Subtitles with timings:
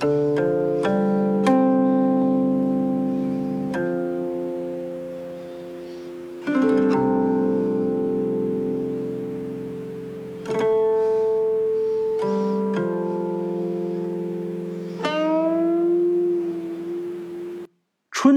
[0.00, 0.08] 春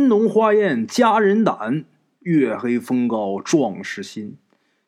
[0.09, 1.85] 浓花艳佳人胆，
[2.19, 4.37] 月黑风高壮士心。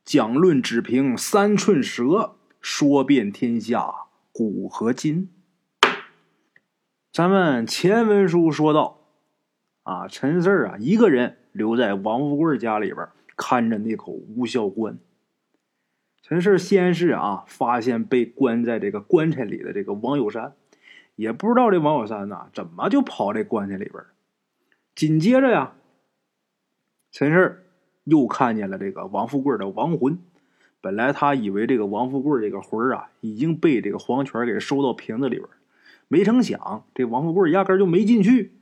[0.03, 3.93] 讲论只凭三寸舌，说遍天下
[4.33, 5.29] 古和今。
[7.15, 8.99] 咱们前文书说到，
[9.83, 14.99] 啊，陈四啊，一个人留在王富贵家里边看着那口无效棺。
[16.21, 20.55] 陈四先是啊，发现被关在这个棺材里的这个王有山，
[21.15, 24.03] 也不知道这王有山呐怎么就跑这棺材里边。
[24.93, 25.71] 紧接着呀，
[27.13, 27.63] 陈氏
[28.03, 30.19] 又看见了这个王富贵的亡魂。
[30.81, 35.47] 本来他以为这个王富贵这个魂啊已经被这个黄泉给收到瓶子里边，
[36.07, 38.59] 没成想这王富贵压根就没进去。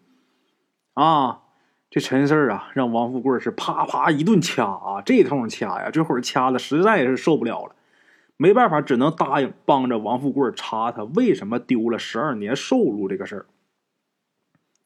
[0.94, 1.42] 啊，
[1.90, 7.76] 这陈四啊让王富贵是啪啪一顿掐啊，这通掐呀，这会儿掐的实在是受不了了，
[8.38, 13.46] 没办法，只能答应帮着王富贵查他为什么丢了十二年寿禄这个事儿。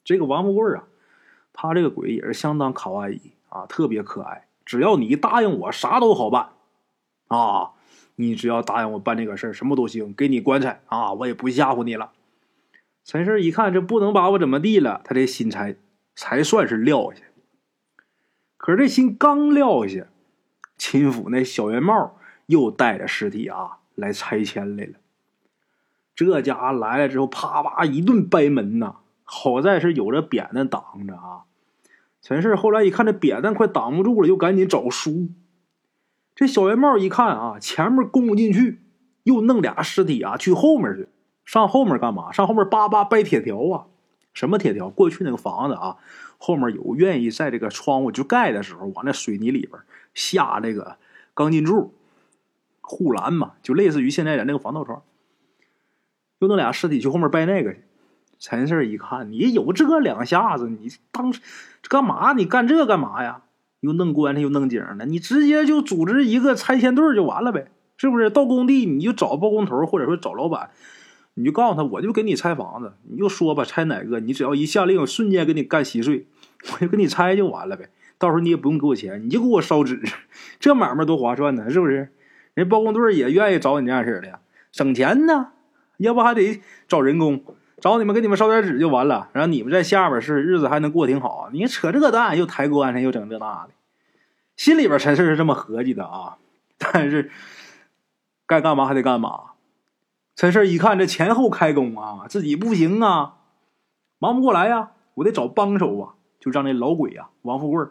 [0.03, 0.83] 这个王富贵啊。
[1.59, 3.19] 他这个鬼也是相当卡哇伊
[3.49, 4.45] 啊，特别可爱。
[4.63, 6.49] 只要你答应我，啥都好办
[7.29, 7.71] 啊！
[8.13, 12.11] 你只要答应我办这个事儿，什么都行，给你棺材啊，我也不吓唬你了。
[13.07, 15.77] 陈氏一看，这不能把我怎么地了，他这心才
[16.13, 17.21] 才算是撂下。
[18.57, 20.07] 可是这心刚撂下，
[20.77, 24.95] 秦府那小圆帽又带着尸体啊来拆迁来了。
[26.13, 31.45] 这家伙来了之后，啪啪一顿掰门呐，好在是有着扁担挡着啊。
[32.21, 35.29] 陈氏后来一看，这扁担快挡不住了，又赶紧找书。
[36.35, 38.81] 这小圆帽一看啊，前面攻不进去，
[39.23, 41.07] 又弄俩尸体啊去后面去。
[41.47, 42.33] 上后面干嘛？
[42.33, 43.85] 上后面叭叭掰铁条啊！
[44.33, 44.89] 什么铁条？
[44.89, 45.95] 过去那个房子啊，
[46.37, 49.79] 后面有愿意在这个窗户就盖的时候，往那水泥里边
[50.13, 50.97] 下这个
[51.33, 51.93] 钢筋柱、
[52.81, 55.01] 护栏嘛，就类似于现在的那个防盗窗。
[56.39, 57.81] 又弄俩尸体去后面掰那个去。
[58.39, 61.33] 陈氏一看，你有这两下子，你当
[61.87, 62.33] 干嘛？
[62.33, 63.41] 你干这干嘛呀？
[63.79, 68.29] 又弄棺材又弄井的，你直接就组织一个拆迁队就完了呗，是不是？
[68.29, 70.71] 到工地你就找包工头，或者说找老板，
[71.37, 74.19] 你就告诉他，我就给你拆房子，你就说吧，拆哪个？
[74.19, 76.25] 你只要一下令，瞬间给你干稀碎，
[76.73, 77.89] 我就给你拆就完了呗。
[78.17, 80.01] 到时候你也不用给我钱，你就给我烧纸，
[80.59, 82.09] 这买卖多划算呢，是不是？
[82.55, 84.39] 人包工队也愿意找你这样式的，
[84.71, 85.51] 省钱呢，
[85.97, 87.43] 要不还得找人工。
[87.79, 91.51] 找你们给你们烧点纸就完了，然后你们在下边是日子还能过挺好。
[91.53, 93.69] 你扯这蛋，又抬棺材，又整这那的，
[94.55, 96.37] 心里边陈氏是这么合计的啊。
[96.79, 97.29] 但是
[98.47, 99.51] 该干嘛还得干嘛。
[100.37, 103.37] 陈氏一看这前后开工啊，自己不行啊，
[104.19, 106.13] 忙不过来呀，我得找帮手啊。
[106.39, 107.87] 就让那老鬼呀，王富贵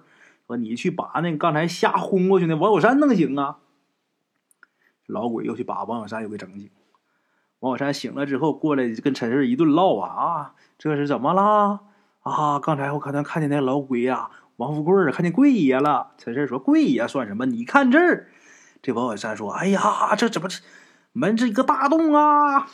[0.46, 3.58] 说：“你去把那刚才瞎轰过去那王小山弄醒啊。”
[5.06, 6.70] 老鬼又去把王小山又给整醒。
[7.58, 11.80] 王小山醒了之后，过来跟陈氏一顿唠啊啊，这是怎么了
[12.20, 12.60] 啊？
[12.60, 16.12] 刚才我可能看见那老鬼呀，王富贵看见贵爷了。
[16.16, 17.46] 陈氏说：“贵爷算什么？
[17.46, 18.28] 你看这儿。”
[18.80, 20.60] 这王小山说：“哎呀，这怎么这
[21.18, 22.68] 门这一个大洞啊？”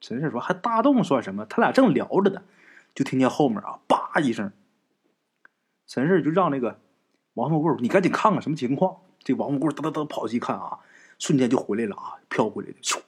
[0.00, 1.46] 陈氏说：“还大洞算什么？
[1.46, 2.42] 他俩正聊着呢，
[2.94, 4.52] 就听见后面啊，叭一声。
[5.86, 6.80] 陈氏就让那个
[7.34, 10.78] 王富贵，你赶紧看看什么情况。”这王富贵噔噔噔跑去看啊，
[11.18, 13.00] 瞬间就回来了啊，飘回来的，咻。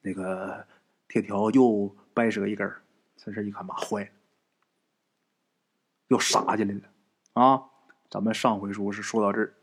[0.00, 0.66] 那个
[1.06, 2.82] 铁条又掰折一根儿，
[3.16, 4.10] 陈氏一看，妈坏了，
[6.08, 6.80] 又杀进来了
[7.34, 7.62] 啊！
[8.10, 9.54] 咱们上回书是说到这儿，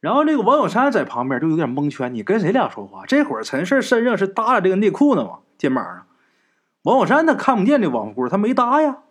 [0.00, 3.04] 然后这个王小山在旁边就有点蒙圈，你跟谁俩说话？
[3.06, 6.06] 这会儿陈氏身上是搭着这个内裤呢嘛，肩膀上。
[6.82, 9.02] 王小山他看不见这王富贵，他没搭呀。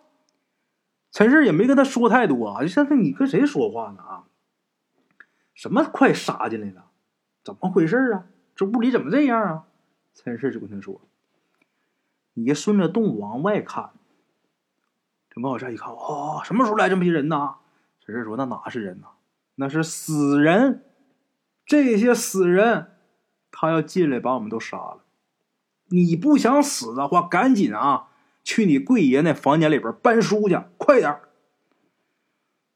[1.12, 4.24] 陈氏也没跟他说太多啊，就像是你跟谁说话呢啊？
[5.54, 6.86] 什么快杀进来了？
[7.44, 8.24] 怎么回事啊？
[8.56, 9.64] 这屋里怎么这样啊？
[10.12, 11.00] 陈氏就跟他说
[12.34, 13.90] ：“你顺着洞往外看。”
[15.30, 17.54] 这王小山一看，哦，什么时候来这么些人呢？
[18.04, 19.06] 陈氏说：“那哪是人呐？
[19.60, 20.82] 那是死人！
[21.66, 22.92] 这些死人，
[23.52, 25.04] 他要进来把我们都杀了。
[25.90, 28.08] 你不想死的话，赶紧啊，
[28.42, 31.20] 去你贵爷那房间里边搬书去，快点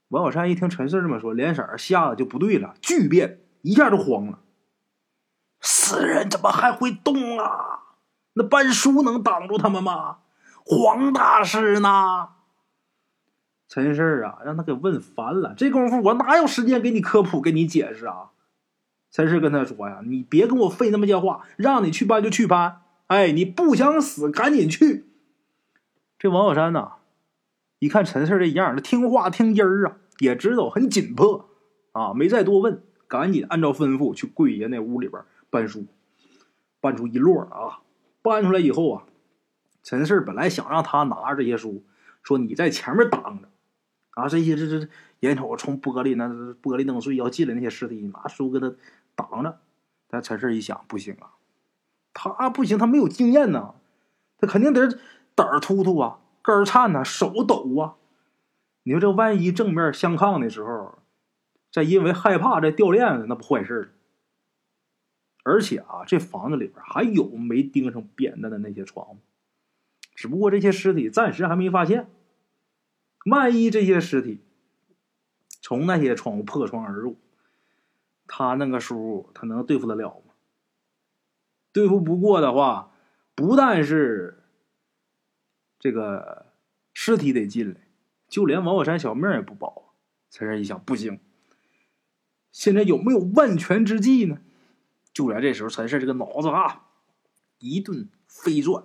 [0.08, 4.40] 王小山一听陈氏这么说，脸色吓得就不对了，巨变，一下就慌了。
[5.62, 7.80] 死人怎么还会动啊？
[8.34, 10.18] 那搬书能挡住他们吗？
[10.66, 12.33] 黄大师呢？
[13.74, 15.52] 陈氏啊，让他给问烦了。
[15.56, 18.30] 这功夫我哪有时间给你科普、给你解释啊？
[19.10, 22.82] 陈氏跟他说呀：“你别跟我费那么些话，让你去搬就去搬。
[23.08, 25.06] 哎，你不想死，赶紧去。”
[26.20, 26.92] 这王小山呐，
[27.80, 31.48] 一看陈四这样，他听话听音儿啊，也知道很紧迫
[31.90, 35.20] 啊，没再多问，赶紧按照吩咐去贵爷那屋里边
[35.50, 35.86] 搬书，
[36.80, 37.80] 搬出一摞啊，
[38.22, 39.02] 搬出来以后啊，
[39.82, 41.82] 陈四本来想让他拿着这些书，
[42.22, 43.48] 说你在前面挡着，
[44.14, 44.88] 啊，这些这这
[45.20, 46.26] 眼瞅从玻璃那
[46.62, 48.74] 玻璃弄碎要进来那些尸体，拿书给他
[49.14, 49.60] 挡着。
[50.08, 51.34] 但陈四一想，不行啊，
[52.12, 53.74] 他不行，他没有经验呐，
[54.38, 54.98] 他肯定得
[55.34, 57.96] 胆儿突突啊，肝儿颤呐，手抖啊。
[58.84, 60.98] 你说这万一正面相抗的时候，
[61.72, 63.92] 再因为害怕再掉链子，那不坏事
[65.42, 69.16] 而且啊，这房子里边还有没钉上扁担的那些床，
[70.14, 72.08] 只不过这些尸体暂时还没发现。
[73.24, 74.40] 万一这些尸体
[75.60, 77.18] 从那些窗户破窗而入，
[78.26, 80.34] 他那个叔他能对付得了吗？
[81.72, 82.92] 对付不过的话，
[83.34, 84.44] 不但是
[85.78, 86.52] 这个
[86.92, 87.80] 尸体得进来，
[88.28, 89.94] 就连王宝山小命也不保。
[90.30, 91.20] 陈胜一想，不行，
[92.52, 94.38] 现在有没有万全之计呢？
[95.12, 96.88] 就在这时候，陈胜这个脑子啊
[97.58, 98.84] 一顿飞转，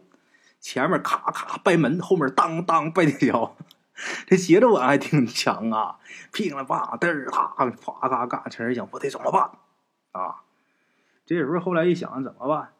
[0.59, 3.51] 前面咔咔掰门，后面当当掰铁锹。
[4.27, 5.97] 这节奏感还挺强啊！
[6.31, 9.51] 噼里啪嘚儿咔咔咔咔，陈二想我得怎么办
[10.11, 10.43] 啊？
[11.25, 12.73] 这时候后来一想怎么办？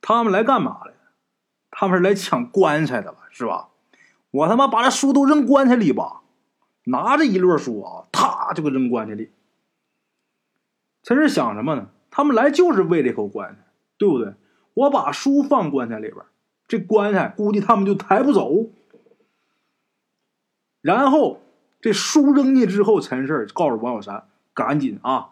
[0.00, 0.92] 他们来干嘛来？
[1.70, 3.18] 他们是来抢棺材的吧？
[3.30, 3.68] 是吧？
[4.30, 6.22] 我他妈把这书都扔棺材里吧！
[6.84, 9.32] 拿着一摞书啊，啪就给扔棺材里。
[11.02, 11.88] 陈是想什么呢？
[12.10, 13.60] 他们来就是为这口棺材，
[13.98, 14.34] 对不对？
[14.74, 16.24] 我把书放棺材里边，
[16.66, 18.50] 这棺材估计他们就抬不走。
[20.84, 21.40] 然后
[21.80, 25.30] 这书扔进之后，陈氏告诉王小山：“赶紧啊，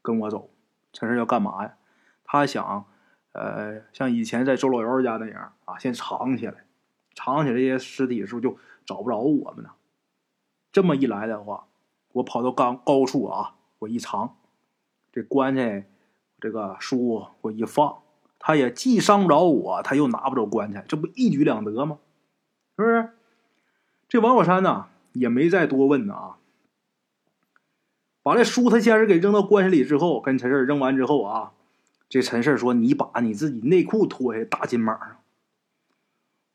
[0.00, 0.48] 跟我走。”
[0.94, 1.74] 陈氏要干嘛呀？
[2.22, 2.84] 他想，
[3.32, 6.66] 呃，像以前在周老幺家那样啊，先藏起来，
[7.16, 8.56] 藏起来这些尸体是不是就
[8.86, 9.70] 找不着我们呢。
[10.70, 11.66] 这么一来的话，
[12.12, 14.36] 我跑到高高处啊，我一藏，
[15.10, 15.90] 这棺材
[16.38, 18.02] 这个书我一放，
[18.38, 21.98] 他也既伤不着我，他又拿不着棺材，这不一举两得吗？
[22.76, 23.08] 是不是？
[24.10, 26.38] 这王小山呢，也没再多问呢啊，
[28.24, 31.52] 把这书他先是给扔到棺材里之后，跟陈四扔完之后啊，
[32.08, 35.16] 这陈四说：“你把你自己内裤脱下搭肩膀上。”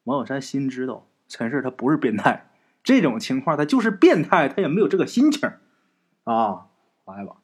[0.04, 2.50] 王小山心知道陈四他不是变态，
[2.84, 5.50] 这种情况他就是变态，他也没有这个心情
[6.26, 6.68] 啊。
[7.06, 7.38] 来吧，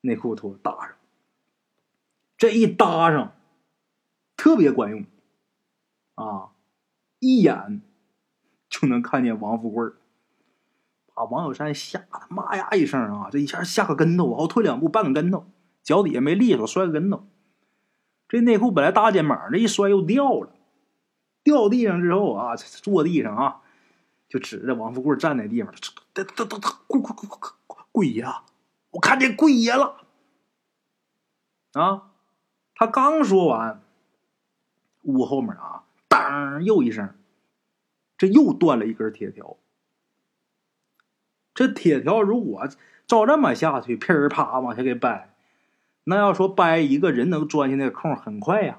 [0.00, 0.96] 内裤脱搭上，
[2.36, 3.32] 这一搭上，
[4.36, 5.04] 特别管用
[6.16, 6.50] 啊，
[7.20, 7.80] 一眼。
[8.72, 9.92] 就能看见王富贵儿
[11.14, 13.28] 把王小山吓得妈呀一声啊！
[13.30, 15.44] 这一下吓个跟头，往后退两步，半个跟头，
[15.82, 17.28] 脚底下没利索，摔个跟头。
[18.26, 20.48] 这内裤本来搭肩膀，这一摔又掉了，
[21.44, 23.60] 掉地上之后啊，坐地上啊，
[24.26, 25.70] 就指着王富贵站那地方，
[26.14, 28.24] 他他他他贵贵贵贵贵爷，
[28.92, 29.96] 我看见贵爷了
[31.74, 32.10] 啊！
[32.74, 33.82] 他刚说完，
[35.02, 37.14] 屋后面啊，当又一声。
[38.22, 39.56] 这又断了一根铁条。
[41.52, 42.68] 这铁条如果
[43.04, 45.34] 照这么下去，噼儿啪往下给掰，
[46.04, 48.78] 那要说掰一个人能钻进那个空很快呀。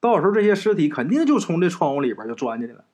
[0.00, 2.86] 到时候这些尸体肯定就从这窗户里边就钻进去了。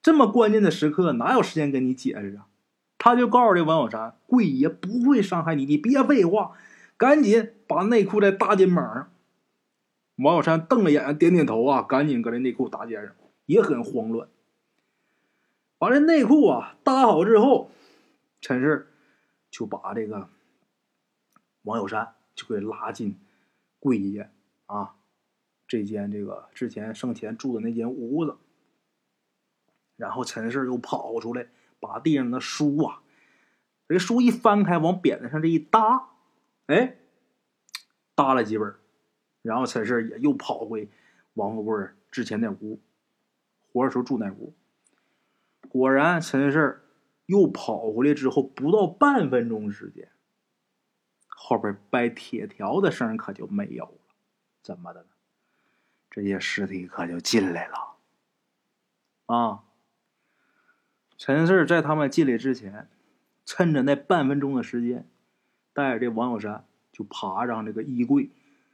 [0.00, 2.46] 这么关键的时刻，哪有时间跟你解释啊？
[2.98, 6.52] 他就告诉这王小山：“贵爷不会伤害你，你别废话，
[6.96, 9.10] 赶紧把内裤再搭肩膀上。”
[10.22, 13.12] 王小山瞪着眼，点点头啊，赶紧搁这内裤搭肩上。
[13.48, 14.28] 也很慌乱。
[15.78, 17.70] 把这内裤啊搭好之后，
[18.42, 18.92] 陈氏
[19.50, 20.28] 就把这个
[21.62, 23.18] 王小山就给拉进
[23.78, 24.30] 贵爷
[24.66, 24.96] 啊
[25.66, 28.36] 这间这个之前生前住的那间屋子。
[29.96, 31.48] 然后陈氏又跑出来，
[31.80, 33.02] 把地上的书啊，
[33.88, 36.10] 这书一翻开，往扁担上这一搭，
[36.66, 36.98] 哎，
[38.14, 38.74] 搭了几本。
[39.42, 40.88] 然后陈氏也又跑回
[41.34, 42.78] 王富贵之前那屋。
[43.78, 44.52] 活着时候住那屋，
[45.68, 46.82] 果然陈氏
[47.26, 50.10] 又跑回来之后，不到半分钟时间，
[51.28, 54.14] 后边掰铁条的声可就没有了。
[54.60, 55.06] 怎么的呢？
[56.10, 57.94] 这些尸体可就进来了。
[59.26, 59.62] 啊！
[61.16, 62.88] 陈氏在他们进来之前，
[63.44, 65.08] 趁着那半分钟的时间，
[65.72, 68.30] 带着这王小山就爬上这个衣柜，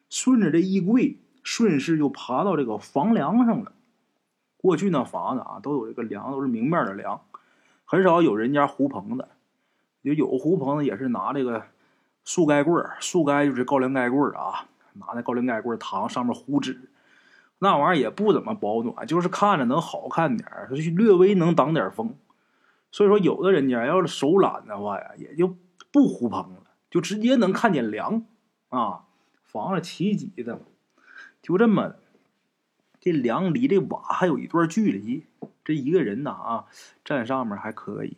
[0.08, 3.74] 顺着这衣柜顺势就爬到这个房梁上了。
[4.64, 7.20] 过去那房子啊，都有这个梁，都是明面的梁，
[7.84, 9.28] 很少有人家糊棚的。
[10.02, 11.64] 就有糊棚的，也是拿这个
[12.24, 16.88] 树盖棍树盖就是高粱盖棍啊，拿那高粱盖棍躺上面糊纸，
[17.58, 22.16] 那玩意儿也不怎么保暖，就是看着能好看点儿，略微能挡点风。
[22.90, 25.54] 所以说，有的人家要是手懒的话呀，也就
[25.92, 28.24] 不糊棚了，就直接能看见梁
[28.70, 29.04] 啊，
[29.42, 30.58] 房子起脊的，
[31.42, 31.96] 就这么。
[33.04, 35.26] 这梁离这瓦还有一段距离，
[35.62, 36.64] 这一个人呢啊，
[37.04, 38.16] 站上面还可以，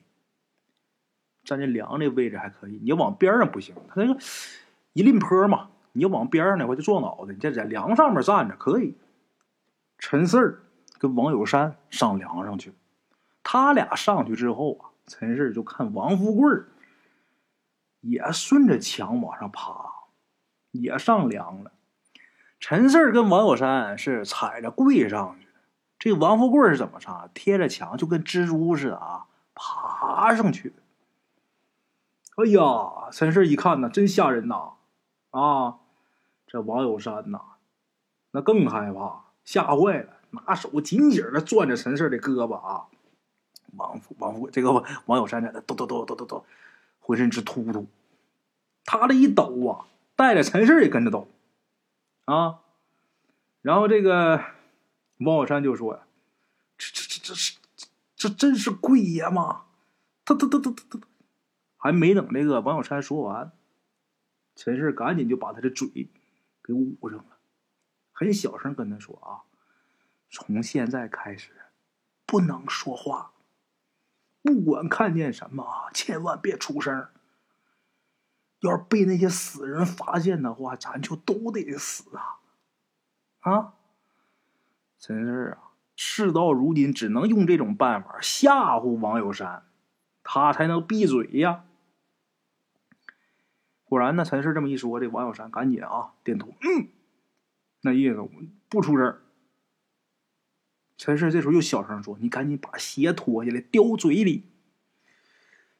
[1.42, 2.78] 站这梁这位置还可以。
[2.80, 4.20] 你要往边上不行，他那个
[4.92, 7.32] 一拎坡嘛，你要往边上的话就撞脑袋。
[7.32, 8.96] 你这在梁上面站着可以。
[9.98, 10.62] 陈四儿
[10.98, 12.72] 跟王有山上梁上去，
[13.42, 16.48] 他俩上去之后啊，陈四就看王富贵
[18.02, 19.90] 也顺着墙往上爬，
[20.70, 21.72] 也上梁了。
[22.58, 25.52] 陈四儿跟王有山是踩着跪上去的，
[25.98, 27.30] 这王富贵是怎么上？
[27.34, 30.74] 贴着墙，就跟蜘蛛似的啊，爬上去。
[32.36, 34.72] 哎呀，陈四儿一看呢，真吓人呐！
[35.30, 35.76] 啊，
[36.46, 37.40] 这王有山呐，
[38.32, 42.86] 那更害怕，吓坏了，拿手紧紧的攥着陈四儿的胳膊啊。
[43.76, 44.72] 王富王富这个
[45.04, 46.44] 王有山在那抖抖抖抖抖抖，
[47.00, 47.86] 浑身直突突。
[48.84, 49.86] 他这一抖啊，
[50.16, 51.28] 带着陈四儿也跟着抖。
[52.26, 52.60] 啊，
[53.62, 54.44] 然后这个
[55.18, 56.02] 王小山就说：“呀
[56.76, 57.56] 这这这这是
[58.16, 59.66] 这真是贵爷吗？”
[60.26, 61.06] 他他他他他他，
[61.76, 63.52] 还没等这个王小山说完，
[64.56, 66.10] 陈氏赶紧就把他的嘴
[66.64, 67.38] 给捂上了，
[68.10, 69.46] 很小声跟他说：“啊，
[70.28, 71.52] 从现在开始
[72.26, 73.30] 不能说话，
[74.42, 77.08] 不管看见什么，千万别出声。”
[78.60, 82.40] 要是被那些死人发现的话，咱就都得死啊！
[83.40, 83.74] 啊，
[84.98, 85.72] 真是啊！
[85.94, 89.64] 事到如今，只能用这种办法吓唬王有山，
[90.22, 91.64] 他才能闭嘴呀。
[93.84, 96.88] 果然呢，陈氏这么一说，这王有山赶紧啊点头，嗯，
[97.82, 98.28] 那意思
[98.68, 99.18] 不出声。
[100.96, 104.44] 陈氏这时候又小声说：“你赶紧把鞋脱下来，叼嘴里。”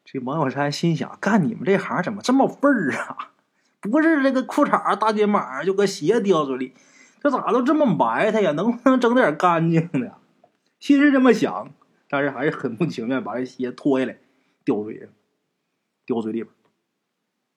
[0.09, 3.33] 这王小山心想：干你们这行怎么这么份儿啊？
[3.81, 6.75] 不是这个裤衩大肩膀，就搁鞋叼嘴里，
[7.21, 8.53] 这咋都这么埋汰呀？
[8.53, 10.17] 能不能整点干净的？
[10.79, 11.73] 心是这么想，
[12.09, 14.17] 但是还是很不情愿把这鞋脱下来，
[14.65, 15.09] 叼嘴上，
[16.07, 16.55] 叼嘴里边。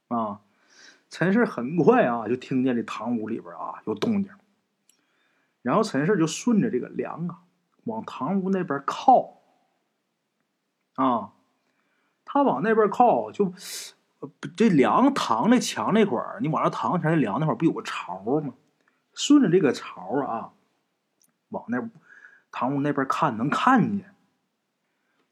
[0.08, 0.41] 啊，
[1.12, 4.32] 陈氏很快啊就听见这堂屋里边啊有动静，
[5.62, 7.41] 然后陈氏就顺着这个梁啊
[7.84, 9.41] 往堂屋那边靠，
[10.96, 11.34] 啊。
[12.31, 13.51] 他往那边靠，就
[14.55, 18.53] 这梁堂那墙那块儿，你往那堂前那梁那块儿不有个槽吗？
[19.15, 20.53] 顺着这个槽啊，
[21.50, 21.89] 往那
[22.51, 24.13] 堂屋那边看，能看见。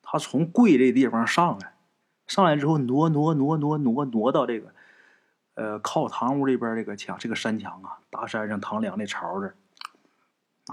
[0.02, 1.76] 他从跪这地方上来，
[2.26, 4.74] 上来之后挪挪挪挪挪挪到这个
[5.54, 9.54] 呃靠堂屋这边这个墙，这个山墙啊，大山上堂梁那槽这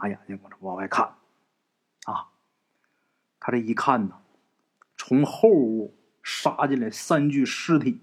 [0.00, 1.12] 拿眼睛往这往外看
[2.06, 2.28] 啊。
[3.38, 4.16] 他这一看呢，
[4.96, 5.94] 从后屋。
[6.24, 8.00] 杀进来三具尸体，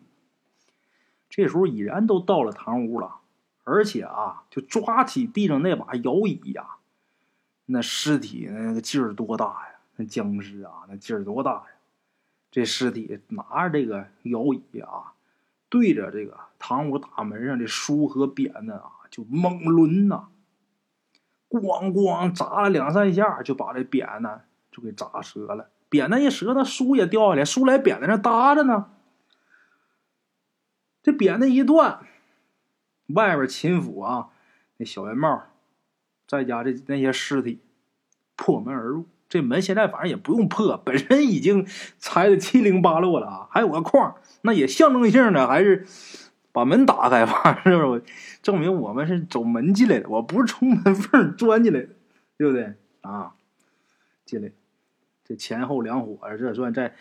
[1.27, 3.15] 这时候已然都到了堂屋了，
[3.63, 6.75] 而且啊，就抓起地上那把摇椅呀，
[7.65, 9.79] 那尸体那个劲儿多大呀？
[9.95, 11.65] 那僵尸啊，那劲儿多大呀？
[12.51, 15.13] 这尸体拿着这个摇椅啊，
[15.67, 20.27] 对着这个堂屋大门上的书和匾呢啊，就猛抡呐，
[21.49, 25.71] 咣咣砸了两三下，就把这匾呢就给砸折了。
[25.91, 28.91] 扁担一折，那书也掉下来，书来扁担上搭着呢。
[31.03, 31.99] 这扁担一断，
[33.07, 34.29] 外边秦府啊，
[34.77, 35.43] 那小圆帽，
[36.25, 37.59] 再加这那些尸体，
[38.37, 39.05] 破门而入。
[39.27, 41.67] 这门现在反正也不用破，本身已经
[41.99, 45.85] 拆的七零八落了啊，还有个框，那也象征性的还是
[46.53, 48.03] 把门打开吧，是不是？
[48.41, 51.89] 证明我们是走门进来的，我不是从门缝钻进来的，
[52.37, 53.33] 对不对啊？
[54.23, 54.51] 进来。
[55.35, 56.95] 前后两伙，这算在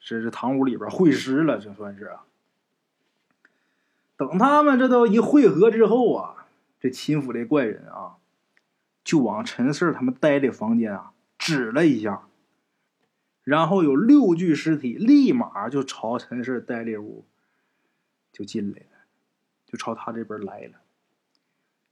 [0.00, 2.24] 这这堂屋里边会师了，这算是啊。
[4.16, 6.46] 等他们这都一会合之后啊，
[6.78, 8.16] 这秦府这怪人啊，
[9.02, 12.28] 就往陈四他们待的房间啊指了一下，
[13.44, 17.24] 然后有六具尸体立马就朝陈四待的屋
[18.30, 19.04] 就进来了，
[19.64, 20.80] 就朝他这边来了。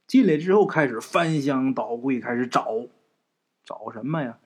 [0.05, 2.87] 进来之后开始翻箱倒柜，开始找，
[3.63, 4.37] 找什么呀？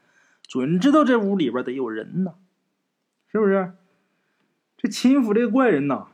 [0.53, 2.35] 准知道这屋里边得有人呢，
[3.25, 3.73] 是不是？
[4.77, 6.09] 这秦府这个怪人呐，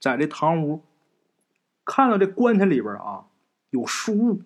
[0.00, 0.82] 在这堂屋
[1.84, 3.28] 看到这棺材里边啊
[3.70, 4.42] 有书，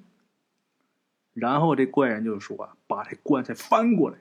[1.33, 4.19] 然后这怪人就说：“把这棺材翻过来。”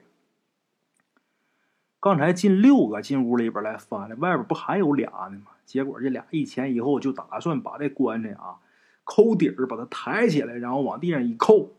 [2.00, 5.52] 刚才进六个进屋里边来翻了，外边不还有俩呢吗？
[5.66, 8.60] 结果这俩一前一后就打算把这棺材啊
[9.04, 11.76] 抠底儿把它抬起来，然后往地上一扣，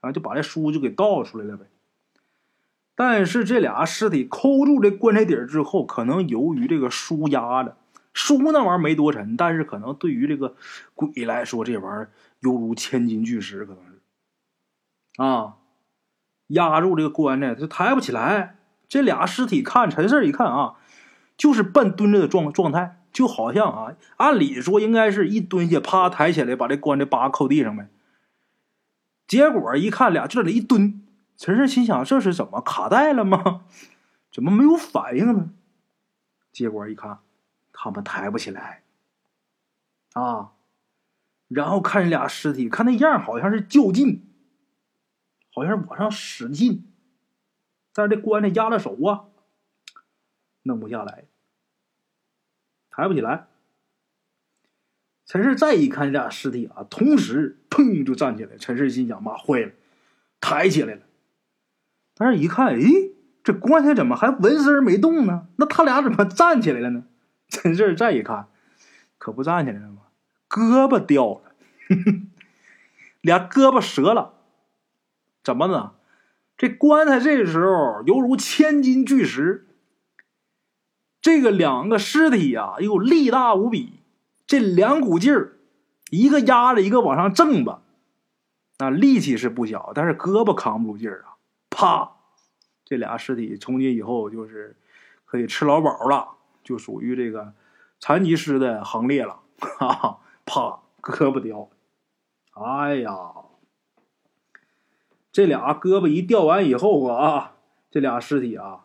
[0.00, 1.66] 然后就把这书就给倒出来了呗。
[2.94, 7.76] 但是这俩尸体抠住这棺材底儿之后，可能由于这个书压着，
[8.12, 10.54] 书那玩意儿没多沉，但是可能对于这个
[10.94, 14.00] 鬼来说，这玩意儿犹如千斤巨石，可能是
[15.16, 15.54] 啊，
[16.48, 18.58] 压住这个棺材，它抬不起来。
[18.88, 20.74] 这俩尸体看陈四一看啊，
[21.38, 27.88] 就是半蹲着的状状态，就好像啊，按理说应该是一蹲下，啪抬起来，把这棺材扒扣地上呗。
[29.26, 31.02] 结果一看俩这里一蹲。
[31.42, 33.64] 陈氏心想：“这是怎么卡带了吗？
[34.30, 35.50] 怎么没有反应呢？”
[36.52, 37.18] 结果一看，
[37.72, 38.84] 他们抬不起来
[40.12, 40.52] 啊！
[41.48, 44.24] 然后看这俩尸体，看那样好像是较劲，
[45.52, 46.88] 好像是往上使劲，
[47.92, 49.24] 但是这棺材压了手啊，
[50.62, 51.24] 弄不下来，
[52.88, 53.48] 抬不起来。
[55.26, 58.56] 陈氏再一看这俩尸体啊，同时砰就站起来。
[58.58, 59.72] 陈氏心想：“妈坏了，
[60.38, 61.02] 抬起来了。”
[62.14, 62.80] 但是，一看，哎，
[63.42, 65.46] 这棺材怎么还纹丝没动呢？
[65.56, 67.04] 那他俩怎么站起来了呢？
[67.48, 68.48] 陈事再一看，
[69.18, 70.02] 可不站起来了吗？
[70.48, 71.52] 胳膊掉了，
[73.22, 74.34] 俩胳膊折了。
[75.42, 75.92] 怎么呢？
[76.56, 79.66] 这棺材这时候犹如千斤巨石。
[81.20, 84.00] 这个两个尸体呀，又力大无比，
[84.46, 85.56] 这两股劲儿，
[86.10, 87.82] 一个压着，一个往上挣吧，
[88.78, 91.31] 那力气是不小，但是胳膊扛不住劲儿啊。
[91.82, 92.12] 啪！
[92.84, 94.76] 这俩尸体从今以后就是
[95.24, 97.54] 可以吃老饱了，就属于这个
[97.98, 99.40] 残疾尸的行列了。
[99.58, 100.18] 哈哈！
[100.44, 101.70] 啪，胳膊掉。
[102.52, 103.32] 哎呀，
[105.32, 107.54] 这俩胳膊一掉完以后啊，
[107.90, 108.84] 这俩尸体啊，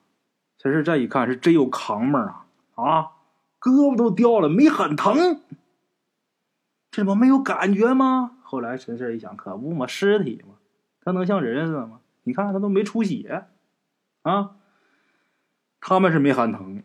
[0.57, 2.45] 陈氏再一看是真有扛门啊！
[2.73, 3.11] 啊，
[3.59, 5.41] 胳膊都掉了，没很疼，
[6.89, 8.37] 这不没有感觉吗？
[8.41, 10.55] 后来陈氏一想，可不嘛，尸体嘛，
[11.01, 11.99] 他能像人似的吗？
[12.27, 13.45] 你看他都没出血，
[14.23, 14.57] 啊，
[15.79, 16.83] 他们是没喊疼。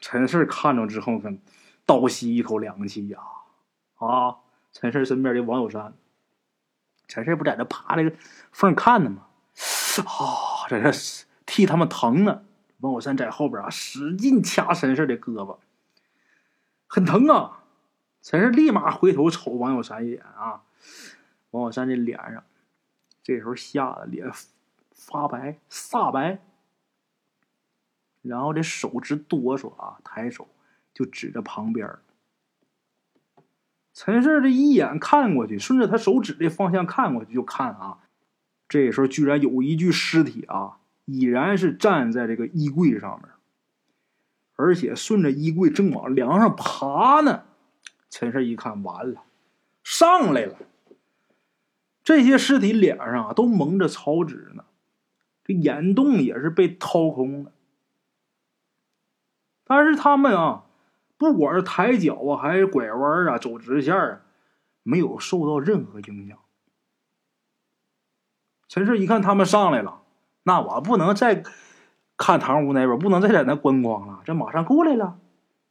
[0.00, 1.32] 陈氏看着之后，可
[1.86, 3.20] 倒吸一口凉气呀！
[3.94, 4.38] 啊，
[4.72, 5.94] 陈氏身边的王有山，
[7.06, 8.16] 陈氏不在那趴那个
[8.50, 9.28] 缝看呢吗？
[10.04, 10.90] 啊，在这
[11.46, 12.42] 替他们疼呢。
[12.80, 15.58] 王有山在后边啊，使劲掐陈氏的胳膊，
[16.88, 17.62] 很疼啊！
[18.20, 20.64] 陈氏立马回头瞅王有山一眼啊，
[21.52, 22.42] 王有山这脸上，
[23.22, 24.28] 这时候吓得脸。
[24.96, 26.40] 发白煞白，
[28.22, 30.48] 然后这手直哆嗦啊，抬手
[30.92, 31.88] 就指着旁边
[33.92, 37.98] 陈氏这一眼看过去，顺着他手指的方向看过去，就看啊，
[38.68, 43.30] 这时候居然有一具尸体啊，已然是站在这个衣柜上面，
[44.56, 47.44] 而且顺着衣柜正往梁上爬呢。
[48.10, 49.22] 陈氏一看，完了，
[49.82, 50.56] 上来了。
[52.04, 54.65] 这些尸体脸上啊都蒙着草纸呢。
[55.46, 57.52] 这眼洞也是被掏空了，
[59.62, 60.64] 但是他们啊，
[61.16, 64.22] 不管是抬脚啊，还是拐弯啊，走直线啊，
[64.82, 66.36] 没有受到任何影响。
[68.66, 70.02] 陈氏一看他们上来了，
[70.42, 71.44] 那我不能再
[72.16, 75.16] 看堂屋那边，不能再在那观光了，这马上过来了，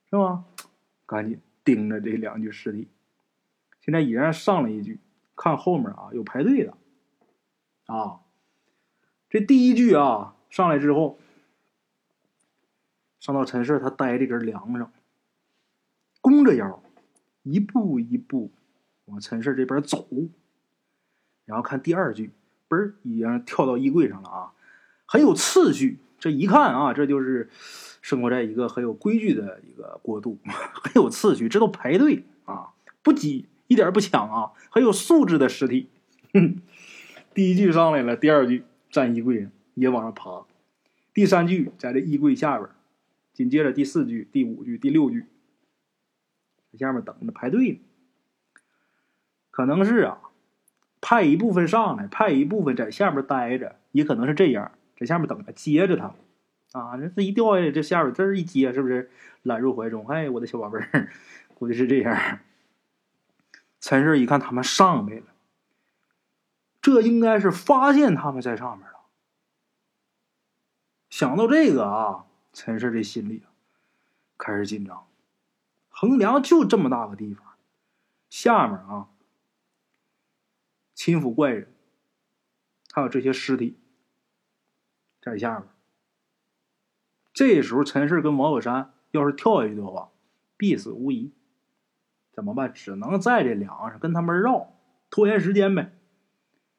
[0.09, 0.45] 是吧？
[1.05, 2.87] 赶紧盯着这两具尸体。
[3.81, 5.01] 现在已然上了一具，
[5.35, 6.77] 看后面啊，有排队的，
[7.87, 8.21] 啊。
[9.29, 11.19] 这第一句啊，上来之后，
[13.19, 14.91] 上到陈氏他待这根梁上，
[16.21, 16.81] 弓着腰，
[17.43, 18.51] 一步一步
[19.05, 20.07] 往陈氏这边走。
[21.45, 22.31] 然后看第二句，
[22.69, 24.53] 嘣儿已经跳到衣柜上了啊，
[25.05, 25.99] 很有次序。
[26.17, 27.49] 这一看啊，这就是
[28.01, 32.69] 生活在一个很有规矩的一个国度， 很有次序，知道排队啊，
[33.03, 35.89] 不挤，一点不抢啊，很有素质的尸体。
[37.35, 38.63] 第一句上来了，第二句。
[38.95, 40.45] 站衣柜上也往上爬，
[41.13, 42.69] 第三句在这衣柜下边，
[43.33, 45.25] 紧接着第四句、第五句、第六句，
[46.71, 47.79] 在下面等着排队呢。
[49.51, 50.21] 可能是啊，
[51.01, 56.15] 派一部分上来，派一部分在下面待着，也可能是这样，在下面等着接着他。
[56.71, 59.11] 啊，这这一掉下来，这下边这一接，是不是
[59.43, 60.07] 揽入怀中？
[60.07, 61.11] 哎，我的小宝贝儿，
[61.53, 62.39] 估计是这样。
[63.81, 65.34] 陈氏一看他们上来了。
[66.85, 68.99] 这应该是发现他们在上面了。
[71.09, 73.41] 想到这个啊，陈氏这心里
[74.37, 75.07] 开始紧张。
[75.89, 77.55] 横梁就这么大个地方，
[78.29, 79.09] 下面啊，
[80.93, 81.73] 秦府怪人，
[82.91, 83.79] 还有这些尸体
[85.19, 85.67] 在下面。
[87.33, 90.11] 这时候，陈氏跟王有山要是跳下去的话，
[90.55, 91.33] 必死无疑。
[92.31, 92.71] 怎么办？
[92.71, 94.71] 只能在这梁上跟他们绕，
[95.09, 95.94] 拖延时间呗。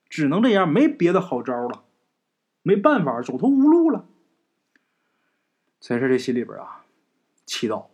[0.08, 1.84] 只能这样，没别的好招了，
[2.62, 4.06] 没办法，走投无路了。
[5.80, 6.84] 陈氏这心里边啊，
[7.44, 7.86] 祈祷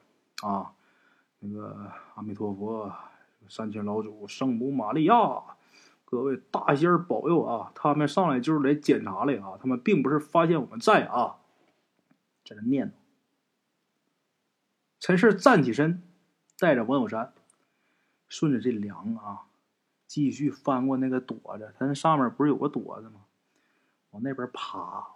[0.43, 0.73] 啊，
[1.41, 2.93] 那个阿弥陀佛、
[3.49, 5.17] 三清老祖、圣母玛利亚，
[6.05, 7.73] 各位大仙保佑啊！
[7.75, 11.39] 他们上来就是来检查来啊，他们并不是发现我们在啊，
[12.45, 12.93] 在这念叨。
[15.01, 16.03] 陈氏站起身，
[16.59, 17.33] 带着王有山，
[18.29, 19.43] 顺着这梁啊。
[20.13, 23.25] 继续翻过那个垛子，它那上面不是有个垛子吗？
[24.11, 25.07] 往那边爬，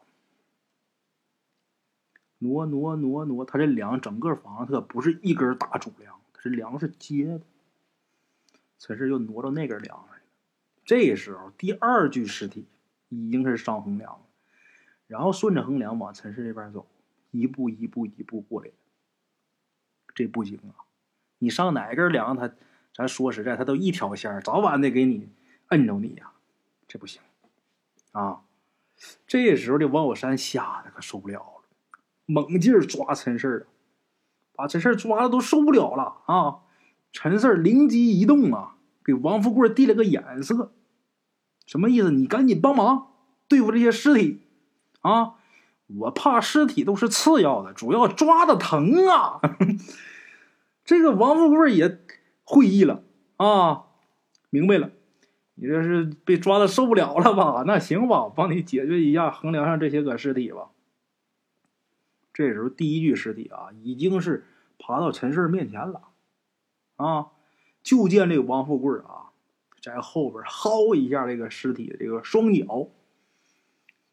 [2.38, 7.42] 挪挪挪挪，它这梁整个房子不是一根大主梁，它这梁是接的。
[8.78, 10.22] 陈氏又挪到那根梁上了。
[10.82, 12.66] 这时候，第二具尸体
[13.10, 14.24] 已经是上横梁了，
[15.08, 16.86] 然后顺着横梁往陈氏这边走，
[17.32, 18.70] 一步一步一步过来。
[20.14, 20.88] 这不行啊！
[21.36, 22.50] 你上哪根梁，他？
[22.96, 25.28] 咱说实在，他都一条线早晚得给你
[25.68, 26.30] 摁着你呀，
[26.88, 27.20] 这不行
[28.12, 28.40] 啊！
[29.26, 31.68] 这时候的王有山吓得可受不了了，
[32.24, 33.66] 猛劲抓陈四儿，
[34.54, 36.60] 把陈四抓的都受不了了啊！
[37.12, 40.72] 陈四儿灵机一动啊，给王富贵递了个眼色，
[41.66, 42.10] 什么意思？
[42.10, 43.08] 你赶紧帮忙
[43.46, 44.40] 对付这些尸体
[45.02, 45.34] 啊！
[45.98, 49.38] 我怕尸体都是次要的，主要抓的疼啊！
[50.82, 52.00] 这个王富贵也。
[52.46, 53.02] 会意了
[53.36, 53.86] 啊，
[54.50, 54.92] 明白了，
[55.56, 57.64] 你这是被抓的受不了了吧？
[57.68, 60.70] 那行吧，帮你解决一下横梁上这些个尸体吧。
[62.32, 64.44] 这时候，第一具尸体啊，已经是
[64.78, 66.02] 爬到陈氏面前了
[66.94, 67.32] 啊，
[67.82, 69.32] 就见这个王富贵啊，
[69.82, 72.88] 在后边薅一下这个尸体的这个双脚。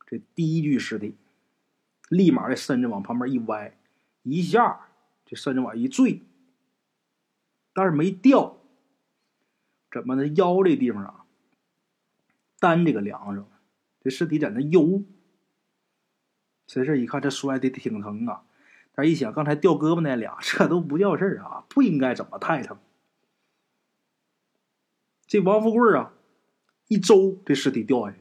[0.07, 1.15] 这第一具尸体
[2.09, 3.77] 立马这身子往旁边一歪，
[4.23, 4.87] 一下
[5.25, 6.21] 这身子往一坠。
[7.73, 8.57] 但是没掉，
[9.91, 10.27] 怎么呢？
[10.27, 11.25] 腰这地方啊，
[12.59, 13.47] 担这个梁上，
[14.01, 15.03] 这尸体在那悠。
[16.67, 18.43] 陈氏一看，这摔的挺疼啊。
[18.95, 22.77] 但一想，刚才掉胳膊那俩，这都不叫事儿啊，不应该怎么太疼。
[25.25, 26.13] 这王富贵啊，
[26.88, 28.19] 一周这尸体掉下去，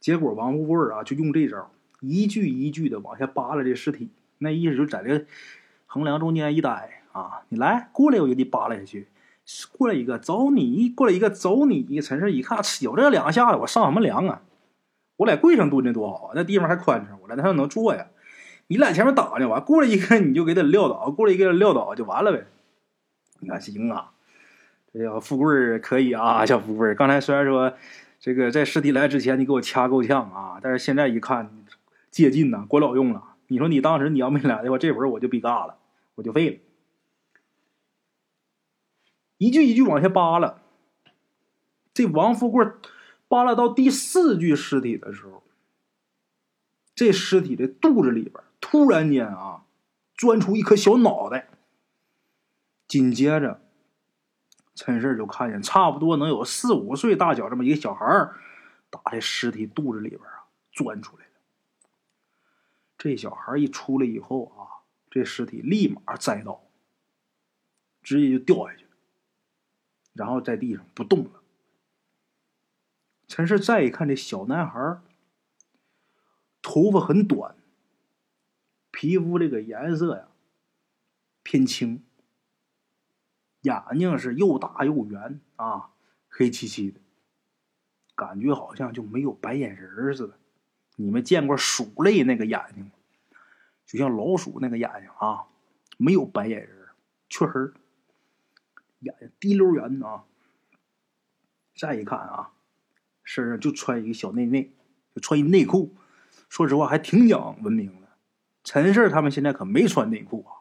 [0.00, 5.26] 结果王富贵啊，就用这招，一句一句的往下扒拉这尸体，那意思就在这
[5.84, 6.99] 横梁中间一待。
[7.12, 9.08] 啊，你来过来，我就给你扒拉下去。
[9.76, 12.00] 过来一个，走你；过来一个，走你。
[12.00, 14.42] 陈氏一看，有这两下子，我上什么梁啊？
[15.16, 18.06] 我在柜上蹲着多好啊，那地方还宽敞，我在那上能坐呀。
[18.68, 22.46] 你俩前面打呢，完过来一个，你就给他撂倒；过来一个撂倒就完了呗。
[23.40, 24.12] 你看行啊，
[24.92, 26.94] 这小富贵可以啊，小富贵。
[26.94, 27.72] 刚才虽然说
[28.20, 31.50] 这个在尸体来之前你给我掐够呛啊，但是现在一看
[32.10, 33.22] 接近呐，管老用了。
[33.48, 35.74] 你说你当时你要没来的话，这会儿我就比嘎了，
[36.14, 36.56] 我就废了。
[39.40, 40.60] 一句一句往下扒拉，
[41.94, 42.62] 这王富贵
[43.26, 45.42] 扒拉到第四具尸体的时候，
[46.94, 49.64] 这尸体的肚子里边突然间啊，
[50.14, 51.48] 钻出一颗小脑袋。
[52.86, 53.62] 紧接着，
[54.74, 58.36] 陈氏就看见差不多能有四五岁大小这么一个小孩儿，
[58.90, 61.30] 打这尸体肚子里边啊钻出来了。
[62.98, 66.62] 这小孩一出来以后啊，这尸体立马栽倒，
[68.02, 68.84] 直接就掉下去。
[70.20, 71.30] 然后在地上不动了。
[73.26, 75.00] 陈氏再一看，这小男孩
[76.60, 77.56] 头发很短，
[78.90, 80.28] 皮肤这个颜色呀
[81.42, 82.04] 偏青，
[83.62, 85.88] 眼睛是又大又圆啊，
[86.28, 87.00] 黑漆漆的，
[88.14, 90.36] 感觉好像就没有白眼仁似的。
[90.96, 92.90] 你们见过鼠类那个眼睛吗？
[93.86, 95.46] 就像老鼠那个眼睛啊，
[95.96, 96.88] 没有白眼仁，
[97.30, 97.79] 黢黑。
[99.00, 100.24] 眼睛滴溜圆啊！
[101.76, 102.52] 再一看啊，
[103.24, 104.72] 身上就穿一个小内内，
[105.14, 105.94] 就穿一内裤。
[106.48, 108.08] 说实话，还挺讲文明的。
[108.64, 110.52] 陈氏他们现在可没穿内裤啊，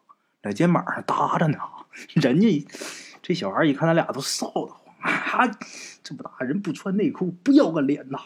[0.41, 1.59] 在肩膀上搭着呢。
[2.13, 2.67] 人家
[3.21, 5.47] 这小孩一看，他俩都臊得慌啊！
[6.01, 8.19] 这么大人不穿内裤，不要个脸呐！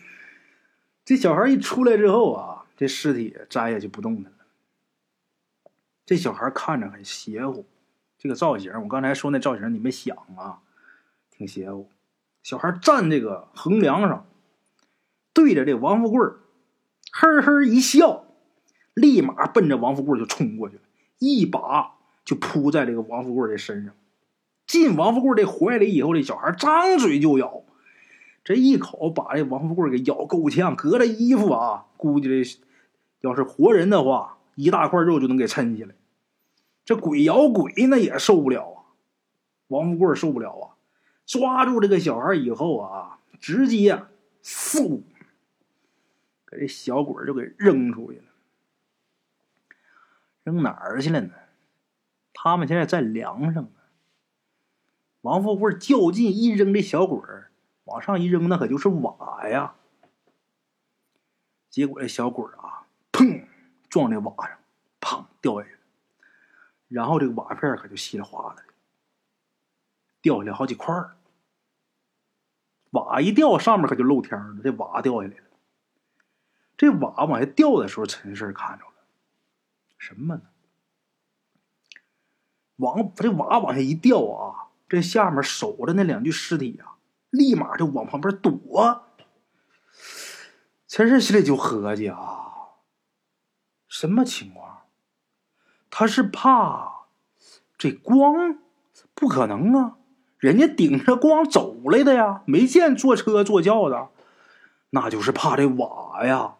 [1.04, 4.38] 这小孩一出来之后啊，这尸体摘下去不动弹了。
[6.04, 7.66] 这小孩看着很邪乎。
[8.18, 10.60] 这个造型，我刚才说那造型，你们想啊，
[11.30, 11.88] 挺邪乎。
[12.42, 14.26] 小孩站这个横梁上，
[15.32, 16.20] 对着这王富贵
[17.12, 18.24] 呵呵一笑，
[18.94, 20.82] 立马奔着王富贵就冲过去了，
[21.18, 23.94] 一把就扑在这个王富贵的身上，
[24.66, 27.62] 进王富贵的怀里以后，这小孩张嘴就咬，
[28.44, 32.58] 这一口把这王富贵给咬够呛，隔着衣服啊，估计这
[33.20, 35.94] 要是活人的话，一大块肉就能给抻起来。
[36.86, 38.78] 这鬼咬鬼，那也受不了啊！
[39.66, 40.64] 王富贵受不了啊，
[41.26, 44.04] 抓住这个小孩以后啊，直接
[44.40, 45.02] 嗖，
[46.46, 48.24] 给这小鬼就给扔出去了。
[50.44, 51.34] 扔哪儿去了呢？
[52.32, 53.70] 他们现在在梁上呢。
[55.22, 57.20] 王富贵较劲一扔，这小鬼
[57.82, 59.74] 往上一扔，那可就是瓦呀。
[61.68, 63.44] 结果这小鬼啊，砰，
[63.88, 64.56] 撞这瓦上，
[65.00, 65.75] 砰掉下去。
[66.88, 68.62] 然后这个瓦片可就稀里哗啦的
[70.20, 71.16] 掉下来好几块儿。
[72.90, 74.56] 瓦一掉，上面可就露天了。
[74.62, 75.44] 这瓦掉下来了。
[76.76, 78.92] 这瓦往下掉的时候，陈氏看着了
[79.98, 80.42] 什么呢？
[82.76, 86.98] 往这瓦往下一掉啊，这下面守着那两具尸体啊，
[87.30, 89.04] 立马就往旁边躲。
[90.86, 92.52] 陈氏心里就合计啊，
[93.88, 94.75] 什么情况？
[95.98, 97.06] 他是怕
[97.78, 98.58] 这光？
[99.14, 99.96] 不可能啊！
[100.36, 104.10] 人家顶着光走来的呀，没见坐车坐轿的，
[104.90, 106.56] 那就是怕这瓦呀。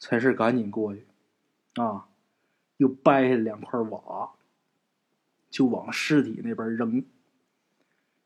[0.00, 1.06] 陈氏赶紧过去，
[1.76, 2.08] 啊，
[2.78, 4.32] 又掰下两块瓦，
[5.48, 7.04] 就往尸体那边扔。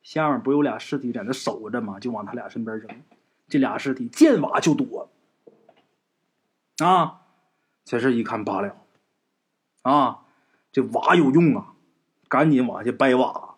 [0.03, 2.01] 下面不有俩尸体在那守着吗？
[2.01, 2.89] 就往他俩身边扔。
[3.47, 5.11] 这俩尸体见瓦就躲，
[6.79, 7.21] 啊！
[7.85, 8.75] 才是一看罢了，
[9.89, 10.25] 啊，
[10.73, 11.75] 这瓦有用啊，
[12.29, 13.55] 赶紧往下掰瓦。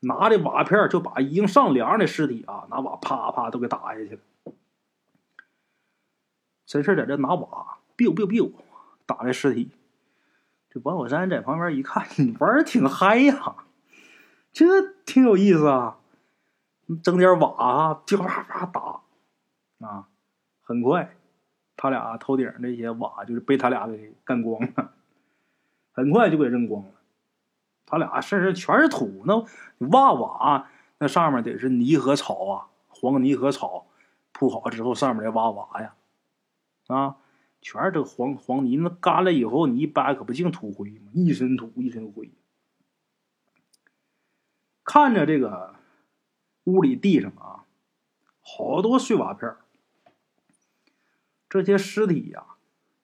[0.00, 4.52] 拿着瓦片就把已经上梁的尸体啊，拿瓦啪啪都给打下去了。
[6.66, 8.52] 陈氏在这拿瓦，biu biu biu，
[9.06, 9.70] 打这尸体。
[10.68, 13.64] 这王小山在旁边一看，你玩的挺嗨呀，
[14.52, 15.96] 这挺有意思啊。
[17.02, 19.00] 整点瓦啊，啪啪啪打
[19.86, 20.08] 啊，
[20.60, 21.16] 很快，
[21.82, 24.92] 他俩头顶那些瓦就是被他俩给干光了，
[25.92, 26.90] 很快就给扔光了。
[27.86, 29.42] 他俩身上全是土，那
[29.88, 33.86] 挖瓦那上面得是泥和草啊，黄泥和草
[34.30, 35.94] 铺好之后，上面再挖瓦呀，
[36.88, 37.16] 啊，
[37.62, 38.76] 全是这黄黄泥。
[38.76, 41.10] 那干了以后，你一掰可不净土灰吗？
[41.14, 42.30] 一身土一身灰。
[44.84, 45.76] 看着这个
[46.64, 47.64] 屋里地上啊，
[48.42, 49.56] 好多碎瓦片
[51.50, 52.44] 这些尸体呀，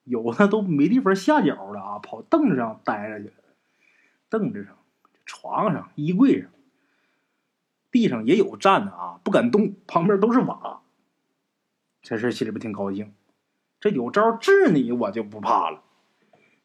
[0.05, 3.43] 有的都没地方下脚了啊，跑凳子上待着去了，
[4.29, 4.75] 凳子上。
[5.29, 6.49] 床上、衣柜上、
[7.91, 10.79] 地上也有站的啊，不敢动，旁边都是瓦。
[12.01, 13.13] 这事心里边挺高兴，
[13.81, 15.83] 这有招治你，我就不怕了。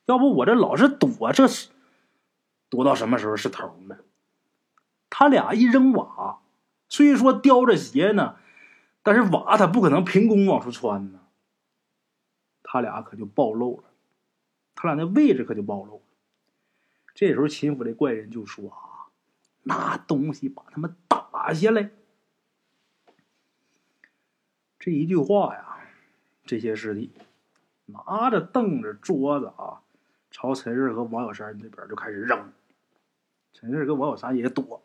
[0.04, 1.70] 要不我这老是躲，这是
[2.70, 3.96] 躲到什么时候是头呢？
[5.10, 6.42] 他俩一扔瓦，
[6.88, 8.36] 虽说叼着鞋呢，
[9.02, 11.18] 但是瓦他不可能凭空往出穿呢。
[12.62, 13.84] 他俩可就暴露了，
[14.74, 16.02] 他俩那位置可就暴露了。
[17.14, 19.12] 这时候，秦府这怪人就说：“啊，
[19.64, 21.90] 拿东西把他们打下来。”
[24.78, 25.78] 这一句话呀，
[26.44, 27.12] 这些尸体
[27.86, 29.82] 拿着凳子、桌子啊，
[30.30, 32.52] 朝陈氏和王小山那边就开始扔。
[33.52, 34.82] 陈氏跟王小山也躲。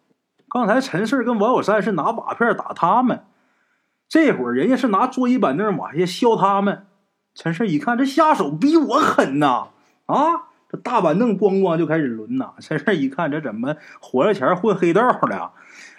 [0.50, 3.26] 刚才陈氏跟王小山是拿瓦片打他们，
[4.08, 6.86] 这会儿人家是拿桌椅板凳往下削他们。
[7.38, 9.67] 陈胜一看，这下手比我狠呐！
[10.08, 10.50] 啊！
[10.69, 12.56] 这大板凳咣咣就开始抡呐！
[12.60, 15.52] 陈胜一看，这怎么火烧钱混黑道的？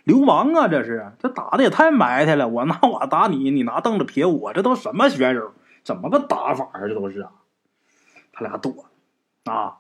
[0.02, 0.66] 流氓啊！
[0.66, 2.48] 这是这打的也太埋汰了！
[2.48, 5.52] 我拿瓦打你，你拿凳子撇我，这都什么选手？
[5.84, 6.80] 怎么个打法啊？
[6.88, 7.30] 这都是啊！
[8.32, 8.86] 他俩躲
[9.44, 9.76] 啊！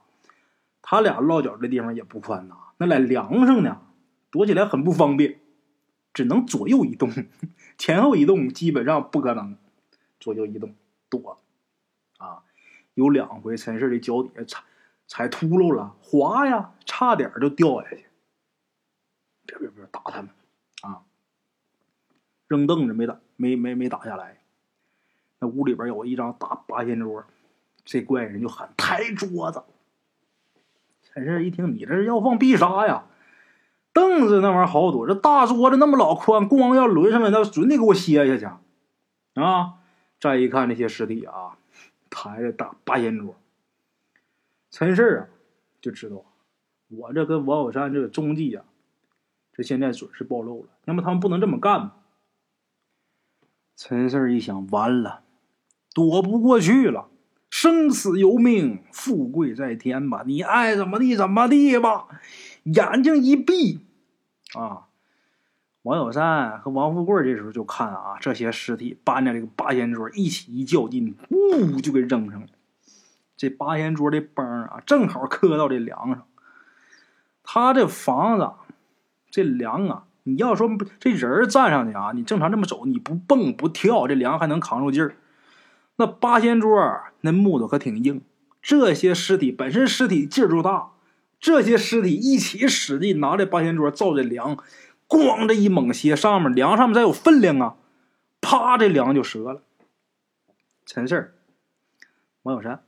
[0.80, 3.78] 他俩落脚的地方也不宽呐，那在梁上呢，
[4.30, 5.40] 躲起来很不方便，
[6.14, 7.10] 只能左右移动，
[7.76, 9.56] 前后移动基本上不可能。
[10.20, 10.74] 左右移动
[11.10, 11.40] 躲！
[12.98, 14.64] 有两回，陈氏的脚底下踩。
[15.06, 18.04] 踩秃噜了，滑呀，差点就掉下去。
[19.46, 20.28] 别别别，打他们
[20.82, 21.00] 啊！
[22.46, 24.42] 扔凳子没打，没没没打下来。
[25.38, 27.24] 那屋里边有一张大八仙桌，
[27.86, 29.62] 这怪人就喊抬桌子。
[31.04, 33.06] 陈氏一听，你这是要放必杀呀？
[33.94, 39.76] 凳子那玩意儿好躲，这大桌子那么老宽，光要抡上来，那准得给我歇下去啊！
[40.20, 41.56] 再一看那些尸体啊，
[42.10, 43.36] 抬着大八仙桌。
[44.70, 45.28] 陈氏啊，
[45.80, 46.24] 就知道
[46.88, 48.62] 我这跟王小山这个踪迹呀，
[49.52, 50.68] 这现在准是暴露了。
[50.84, 51.94] 那么他们不能这么干嘛？
[53.76, 55.22] 陈氏一想，完了，
[55.94, 57.08] 躲不过去了，
[57.48, 62.08] 生死由命，富贵在天吧，你爱怎么地怎么地吧。
[62.64, 63.86] 眼睛一闭，
[64.54, 64.87] 啊，
[65.88, 72.46] 王小山和王富贵这时候就看啊，这些尸体搬着这个八仙桌一起一较劲，呜就给扔上了。
[73.38, 76.26] 这八仙桌的崩啊，正好磕到这梁上，
[77.42, 78.50] 他这房子
[79.30, 80.68] 这梁啊，你要说
[81.00, 85.16] 这人站上去啊，你正常这么走，你不蹦不跳，这梁还能扛住劲儿。
[85.96, 88.20] 那八仙桌那木头可挺硬，
[88.60, 90.90] 这些尸体本身尸体劲儿就大，
[91.40, 94.58] 这些尸体一起使劲拿这八仙桌照这梁，
[95.08, 97.76] 咣这一猛歇，上面梁上面再有分量啊，
[98.40, 99.62] 啪这梁就折了。
[100.84, 101.34] 陈氏、
[102.42, 102.84] 王小山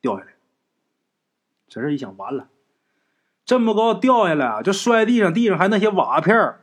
[0.00, 0.34] 掉下来，
[1.68, 2.48] 陈氏一想，完了，
[3.44, 6.60] 这么高掉下来就摔地上，地上还那些瓦片儿。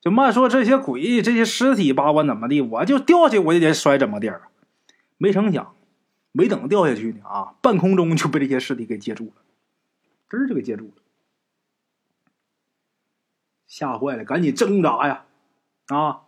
[0.00, 2.60] 就慢说这些鬼，这些尸体把我怎么地？
[2.60, 4.48] 我就掉下去，我也得摔怎么地儿？
[5.16, 5.76] 没成想，
[6.32, 9.34] 没等掉下去呢啊，半空中就被这些尸体给接住了，
[10.28, 11.01] 真就给接住了，
[13.72, 15.24] 吓坏了，赶紧挣扎呀！
[15.86, 16.24] 啊，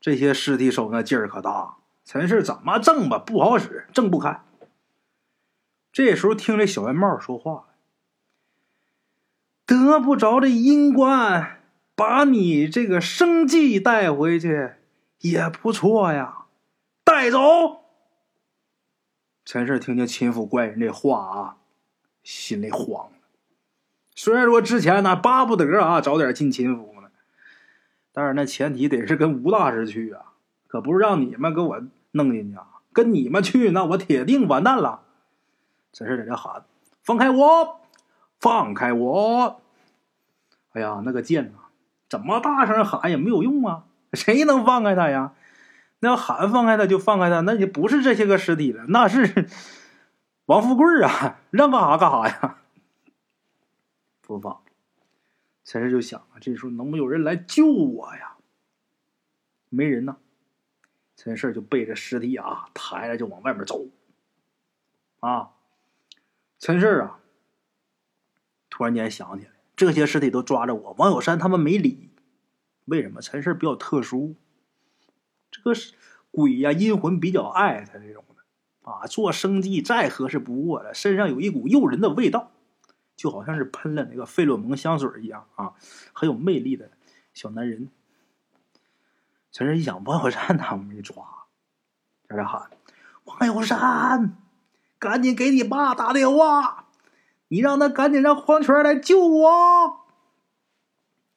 [0.00, 4.40] 这些尸体手那劲儿可大，陈氏怎么挣吧不好使，挣不开。
[5.90, 7.64] 这时候听这小圆帽说话
[9.66, 11.56] 得不着这阴官。
[11.96, 14.74] 把你这个生计带回去
[15.18, 16.44] 也不错呀，
[17.02, 17.40] 带走。
[19.44, 21.56] 陈氏听见秦府怪人这话啊，
[22.22, 23.10] 心里慌。
[24.18, 27.08] 虽然说之前呢巴不得啊早点进秦府呢，
[28.12, 30.32] 但是那前提得是跟吴大师去啊，
[30.66, 32.66] 可不是让你们给我弄进去啊。
[32.92, 35.02] 跟你们去，那我铁定完蛋了。
[35.92, 36.64] 真是在这喊
[37.04, 37.80] ：“放开我，
[38.40, 39.60] 放开我！”
[40.74, 41.58] 哎呀，那个剑呐！
[42.08, 43.84] 怎么大声喊也没有用啊！
[44.14, 45.30] 谁能放开他呀？
[46.00, 49.48] 那要喊放开他就放开他，那就不是这些个尸体了，那是
[50.46, 51.38] 王富贵啊！
[51.52, 52.56] 让干啥干啥呀？
[54.28, 54.62] 不放。
[55.64, 58.36] 陈氏就想啊，这时候能不能有人来救我呀？
[59.70, 60.18] 没人呢。
[61.16, 63.86] 陈氏就背着尸体啊，抬着就往外面走。
[65.20, 65.50] 啊，
[66.58, 67.20] 陈氏啊，
[68.70, 69.52] 突然间想起来。
[69.74, 72.10] 这些尸体都抓着我，王小山他们没理。
[72.84, 73.20] 为什么？
[73.22, 74.36] 陈氏比较特殊，
[75.50, 75.72] 这个
[76.30, 82.52] 鬼呀，阴魂比较爱他这种的啊，做生计再合适不过了，身上有一股诱人的味道，
[83.18, 85.74] 就好像是喷了那个费洛蒙香水一样啊，
[86.12, 86.92] 很有魅力的
[87.34, 87.90] 小男人。
[89.50, 91.24] 陈氏一想，王小山他们没抓，
[92.28, 92.70] 在这喊
[93.24, 94.38] ：“王小山，
[95.00, 96.86] 赶紧给你爸打电话。”
[97.50, 100.00] 你让他赶紧让黄泉来救我。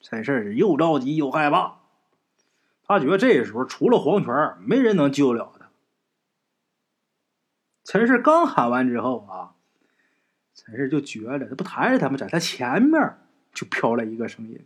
[0.02, 1.80] 陈氏是又着急又害怕，
[2.84, 5.70] 他觉得这时候除了黄泉，没人能救了他。
[7.86, 9.56] 陈氏刚喊完之后啊，
[10.64, 13.18] 陈氏就觉得这不抬着他们，在他前面
[13.52, 14.64] 就飘来一个声音：“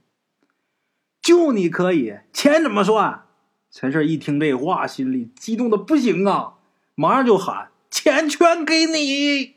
[1.23, 3.23] 救你可以，钱怎么算？”
[3.71, 6.55] 陈氏一听这话，心里激动的不行啊，
[6.95, 9.55] 马上就喊：“钱全给你！”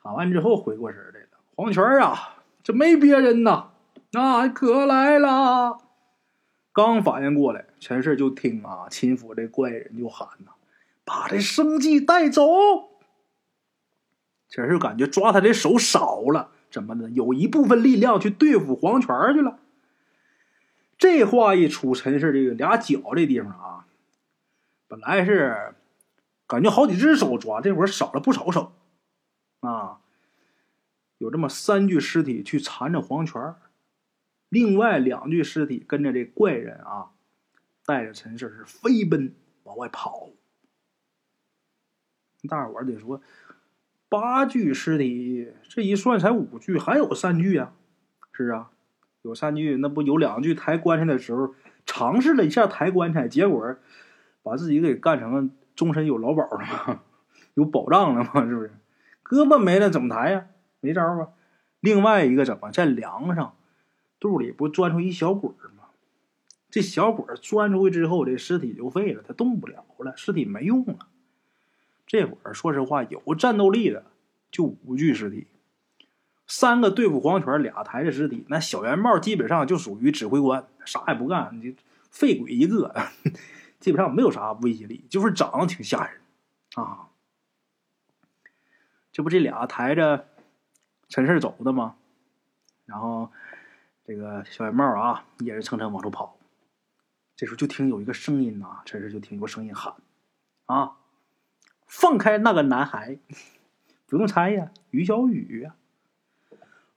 [0.00, 1.28] 喊完之后，回过神来了。
[1.54, 3.72] 黄泉啊，这没别人呐，
[4.12, 5.78] 那可来了。
[6.72, 10.52] 刚反应过来，陈氏就听啊，秦府这怪人就喊呐
[11.04, 12.42] ：“把这生计带走。”
[14.54, 17.10] 陈氏感觉抓他的手少了，怎么的？
[17.10, 19.58] 有一部分力量去对付黄泉去了。
[20.96, 23.86] 这话一出，陈氏这个俩脚这地方啊，
[24.86, 25.74] 本来是
[26.46, 28.72] 感觉好几只手抓，这会儿少了不少手。
[29.58, 29.98] 啊，
[31.18, 33.56] 有这么三具尸体去缠着黄泉
[34.48, 37.10] 另外两具尸体跟着这怪人啊，
[37.84, 40.28] 带着陈氏是飞奔往外跑。
[42.48, 43.20] 大伙儿得说，
[44.14, 47.72] 八具尸体这一算才五具，还有三具啊！
[48.32, 48.70] 是啊，
[49.22, 51.52] 有三具，那不有两具抬棺材的时候
[51.84, 53.74] 尝试了一下抬棺材，结果
[54.44, 57.00] 把自己给干成了终身有劳保了吗？
[57.54, 58.46] 有保障了吗？
[58.48, 58.70] 是不是？
[59.24, 60.46] 胳膊没了怎么抬呀？
[60.78, 61.30] 没招啊！
[61.80, 63.56] 另外一个怎么在梁上
[64.20, 65.86] 肚里不钻出一小鬼吗？
[66.70, 70.98] 这小鬼钻出去之后，这尸体就废了，他动不了了，尸体没用了。
[72.06, 74.04] 这会儿说实话，有战斗力的
[74.54, 75.48] 就五具尸体，
[76.46, 78.44] 三个对付黄泉，俩抬着尸体。
[78.48, 81.72] 那小圆帽基本上就属于指挥官，啥也不干，就
[82.08, 82.94] 废鬼一个，
[83.80, 86.20] 基本上没有啥威胁力，就是长得挺吓人
[86.76, 87.08] 啊。
[89.10, 90.28] 这不这俩抬着
[91.08, 91.96] 陈氏走的吗？
[92.86, 93.32] 然后
[94.04, 96.38] 这个小圆帽啊也是蹭蹭往出跑。
[97.34, 99.92] 这时候就听有一个声音呐，陈氏就听有个声音喊
[100.66, 100.92] ：“啊，
[101.88, 103.18] 放开那个男孩！”
[104.14, 105.68] 不用猜呀，于小雨！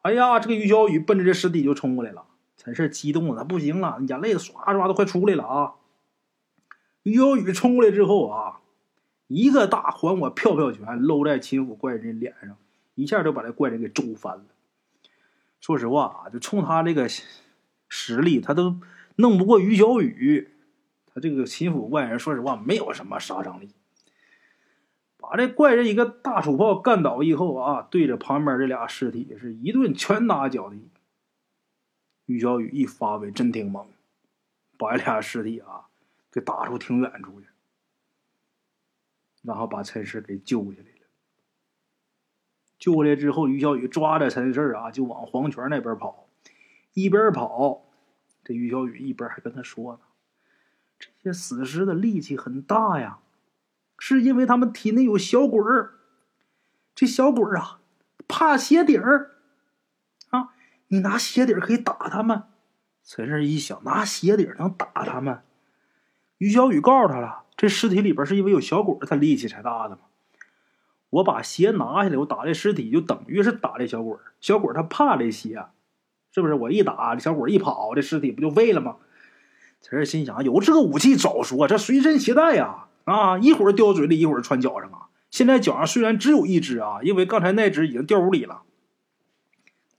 [0.03, 2.25] 哎呀，这个于小雨奔着这尸体就冲过来了。
[2.57, 5.73] 陈氏激动的他不行了，眼泪唰唰都快出来了啊！
[7.01, 8.61] 于小雨冲过来之后啊。
[9.25, 12.55] 一个大还我票票拳搂在秦府怪人脸上，
[12.93, 14.45] 一下就把这怪人给揍翻了。
[15.59, 17.09] 说实话啊，就冲他这个
[17.89, 18.77] 实力，他都
[19.15, 20.51] 弄不过于小雨。
[21.11, 23.71] 他这个秦府怪人，说实话没有什么杀伤力。
[25.29, 30.89] 把这怪人一个大手炮干倒以后啊，对着旁边这俩尸体是一顿拳打脚踢。
[32.27, 33.85] 于小雨一发威，真挺猛，
[34.77, 35.87] 把这俩尸体啊
[36.31, 37.47] 给打出挺远处去，
[39.41, 41.07] 然后把陈氏给救下来了。
[42.79, 46.29] 救过来之后，于小雨抓着陈氏啊，就往黄泉那边跑。
[46.93, 47.83] 一边跑，
[48.45, 49.99] 这于小雨一边还跟他说呢
[50.97, 53.19] ：“这些死尸的力气很大呀。”
[53.97, 55.93] 是因为他们体内有小鬼儿，
[56.95, 57.79] 这小鬼儿啊，
[58.27, 59.31] 怕鞋底儿
[60.29, 60.49] 啊，
[60.87, 62.43] 你拿鞋底儿可以打他们。
[63.03, 65.41] 陈氏一想，拿鞋底儿能打他们？
[66.37, 70.01] 于小雨告诉他了，这尸体里边是因为有小鬼儿，他力气才大的嘛。
[71.09, 74.19] 我把鞋拿下来，我打这尸体就等于是打这小鬼儿。
[74.41, 75.65] 小鬼儿他怕这鞋，
[76.31, 76.53] 是不是？
[76.53, 78.97] 我一打，这小鬼儿一跑，这尸体不就废了吗？
[79.81, 82.86] 陈氏心想，有这个武器早说，这随身携带呀。
[83.07, 85.07] 啊一会儿掉嘴里，一会儿穿脚上啊！
[85.31, 88.63] 现在脚上虽然只有一只啊，因为刚才那只已经掉屋里了，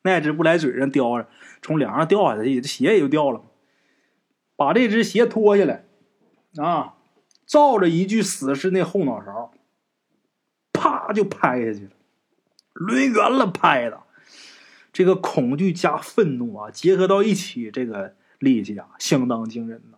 [0.03, 1.27] 那只不来嘴上叼着，
[1.63, 3.43] 从梁上掉下来，这鞋也就掉了。
[4.57, 5.87] 把这只鞋脱下来，
[6.57, 6.97] 啊，
[7.47, 9.53] 照着一具死尸那后脑勺，
[10.73, 11.91] 啪就拍下去了，
[12.75, 14.03] 抡圆了拍的。
[14.93, 19.98] 这个恐惧加愤怒啊，结合到一起，这个力气啊，相当惊人呐。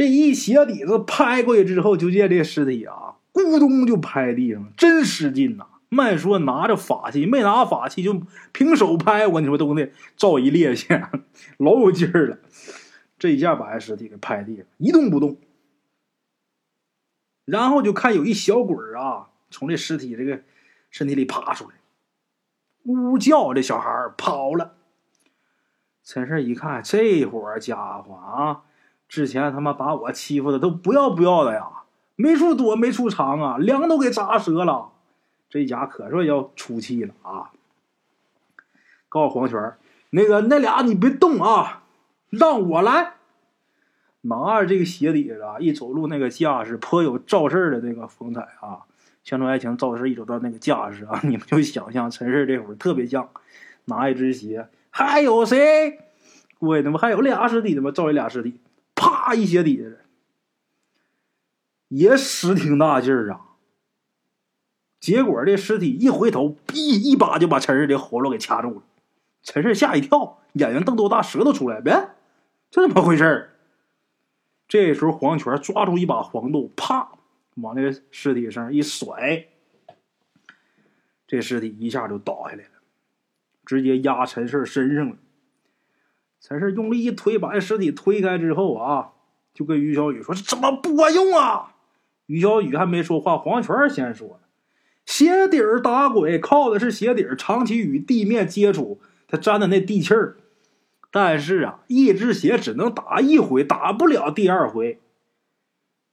[0.00, 5.66] 这一鞋底子拍过去之后，就见这尸体啊，咕咚就拍地上，真使劲呐！
[5.90, 11.06] 慢说拿着法器，没拿法器就平手拍，我跟你说都那照一趔趄，
[11.58, 12.38] 老有劲儿了。
[13.18, 15.36] 这一下把这尸体给拍地上，一动不动。
[17.44, 20.40] 然后就看有一小鬼儿啊，从这尸体这个
[20.90, 21.72] 身体里爬出来，
[22.84, 24.76] 呜呜叫，这小孩跑了。
[26.02, 28.62] 陈胜一看，这伙家伙啊！
[29.10, 31.66] 之前他妈把我欺负的都不要不要的呀，
[32.14, 34.92] 没处躲没处藏啊，梁都给砸折了。
[35.48, 37.50] 这家可说要出气了啊！
[39.08, 39.74] 告诉黄泉
[40.10, 41.82] 那个那俩你别动啊，
[42.30, 43.14] 让我来。
[44.20, 48.86] 拿着这个鞋底子啊，一走路那个架势颇有赵四的那个风采啊。
[49.24, 53.28] 乡村爱情赵四一走到那个架势啊， 你们就想象陈氏这会儿特别像，
[53.86, 55.98] 拿一只鞋，还有谁？
[56.60, 58.60] 过去他妈还有俩尸体他妈赵一俩尸体。
[59.00, 59.34] 啪！
[59.34, 59.88] 一鞋底下，
[61.88, 63.46] 也使挺大劲儿啊。
[65.00, 68.82] 结果这尸体一回头，哔一把就把陈氏的喉咙给掐住了。
[69.42, 72.10] 陈氏吓一跳，眼睛瞪多大，舌头出来，呗，
[72.70, 73.56] 这怎么回事儿
[74.68, 77.12] 这时候黄泉抓住一把黄豆，啪，
[77.54, 79.46] 往那个尸体上一甩，
[81.26, 82.70] 这尸体一下就倒下来了，
[83.64, 85.16] 直接压陈氏身上了。
[86.40, 89.12] 陈氏用力一推，把这尸体推开之后啊，
[89.52, 91.74] 就跟于小雨说：“怎么不管用啊？”
[92.26, 94.40] 于小雨还没说话，黄泉先说了
[95.04, 100.38] ：“鞋底儿打鬼靠的是鞋底儿，长期与地面接触，它沾的那地气儿。
[101.10, 104.98] 但是啊，一只鞋只能打一回，打不了第二回。”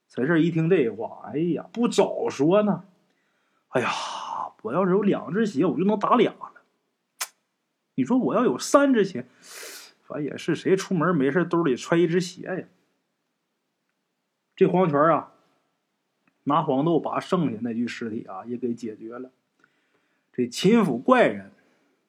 [0.10, 2.84] 陈氏一听这话，哎呀，不早说呢！
[3.70, 3.90] 哎呀，
[4.64, 6.52] 我要是有两只鞋，我就能打俩了。
[7.96, 9.26] 你说我要有三只鞋？
[10.08, 12.68] 反也是，谁出门没事兜里揣一只鞋呀？
[14.56, 15.34] 这黄泉啊，
[16.46, 19.32] 拿黄豆把剩下那具尸体啊也给解决了。
[20.32, 21.52] 这秦府怪人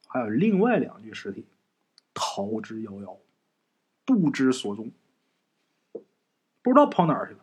[0.06, 1.44] 还有另外两具尸体
[2.14, 3.18] 逃之夭夭，
[4.04, 4.92] 不知所踪，
[6.62, 7.40] 不知道跑哪儿去了。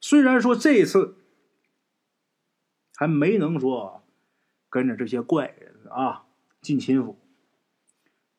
[0.00, 1.16] 虽然说这一次
[2.94, 4.04] 还没能说
[4.68, 6.26] 跟着这些怪人啊
[6.60, 7.18] 进秦府。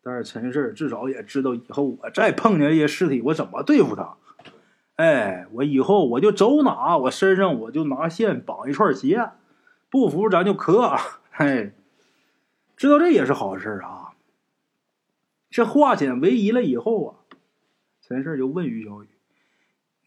[0.08, 4.16] 但是陈氏至少也知道以后我再碰见这些尸体，我怎么对付他？
[4.96, 9.32] 哎，我以后我就走哪，我身上我就拿线绑一串鞋，
[9.90, 10.96] 不服咱就磕。
[11.30, 11.74] 嘿，
[12.78, 14.14] 知道这也是好事啊。
[15.50, 17.36] 这化险为夷了以后啊，
[18.00, 19.10] 陈氏就问于小雨：“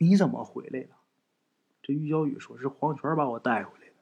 [0.00, 0.96] 你怎么回来了？”
[1.84, 3.94] 这于小雨说是黄泉把我带回来的。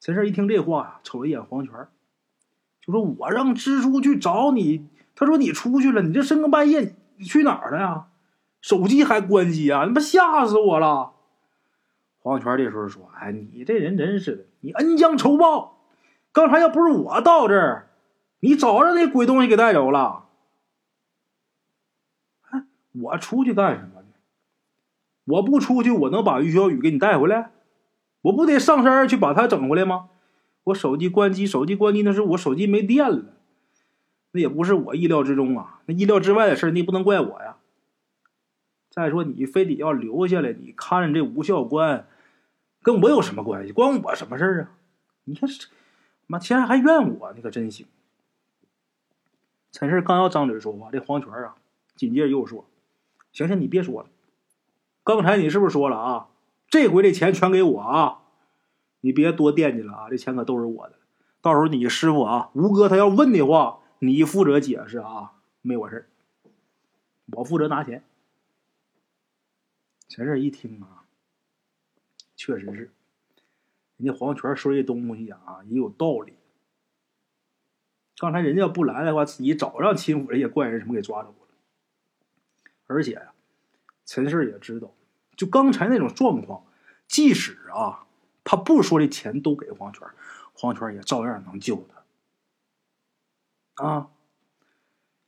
[0.00, 1.86] 陈氏一听这话，瞅了一眼黄泉。
[2.82, 8.06] 就说我让蜘蛛去找你，他说你出去了，你这深更半夜你去哪儿了呀？
[8.60, 9.84] 手机还关机啊？
[9.86, 11.12] 你妈吓死我了！
[12.20, 15.78] 黄泉这时候说：“哎，你这人真是的，你恩将仇报。
[16.30, 17.88] 刚才要不是我到这儿，
[18.38, 20.26] 你早让那鬼东西给带走了。
[22.50, 24.06] 哎，我出去干什么呢？
[25.24, 27.50] 我不出去，我能把于小雨给你带回来？
[28.22, 30.10] 我不得上山去把他整回来吗？”
[30.64, 33.24] 我手机关机，手机关机那是我手机没电了，
[34.30, 37.56] 那也不是我意料之中啊，那意料之外的事你不能怪我呀。
[38.90, 42.06] 再说你非得要留下来，你看着这吴教官，
[42.82, 43.72] 跟我有什么关系？
[43.72, 44.70] 关我什么事儿啊？
[45.24, 45.68] 你看这，
[46.26, 47.86] 妈竟然还怨我，你可真行。
[49.72, 51.56] 陈氏刚要张嘴说话，这黄泉啊，
[51.96, 52.66] 紧接着又说
[53.32, 54.08] ：“行行，你别说了，
[55.02, 56.28] 刚才你是不是说了啊？
[56.68, 58.21] 这回这钱全给我啊！
[59.02, 60.98] 你别多惦记了啊，这钱可都是我的。
[61.40, 66.08] 到时候你师傅啊，吴哥他要问的话，你负责解释啊，没我事，
[67.36, 68.02] 我负责拿钱。”
[70.08, 71.04] 陈氏一听啊，
[72.36, 72.92] 确实是，
[73.96, 76.34] 人家黄泉说这东西啊也有道理。
[78.18, 81.48] 刚才人家要不来的话，自己早让秦府这些怪人什么给抓走了。
[82.86, 83.32] 而且呀，
[84.04, 84.94] 陈氏也知道，
[85.34, 86.64] 就刚才那种状况，
[87.08, 88.06] 即使啊
[88.52, 90.06] 他不说这钱都给黄泉，
[90.52, 91.88] 黄泉也照样能救
[93.76, 93.82] 他。
[93.82, 94.10] 啊，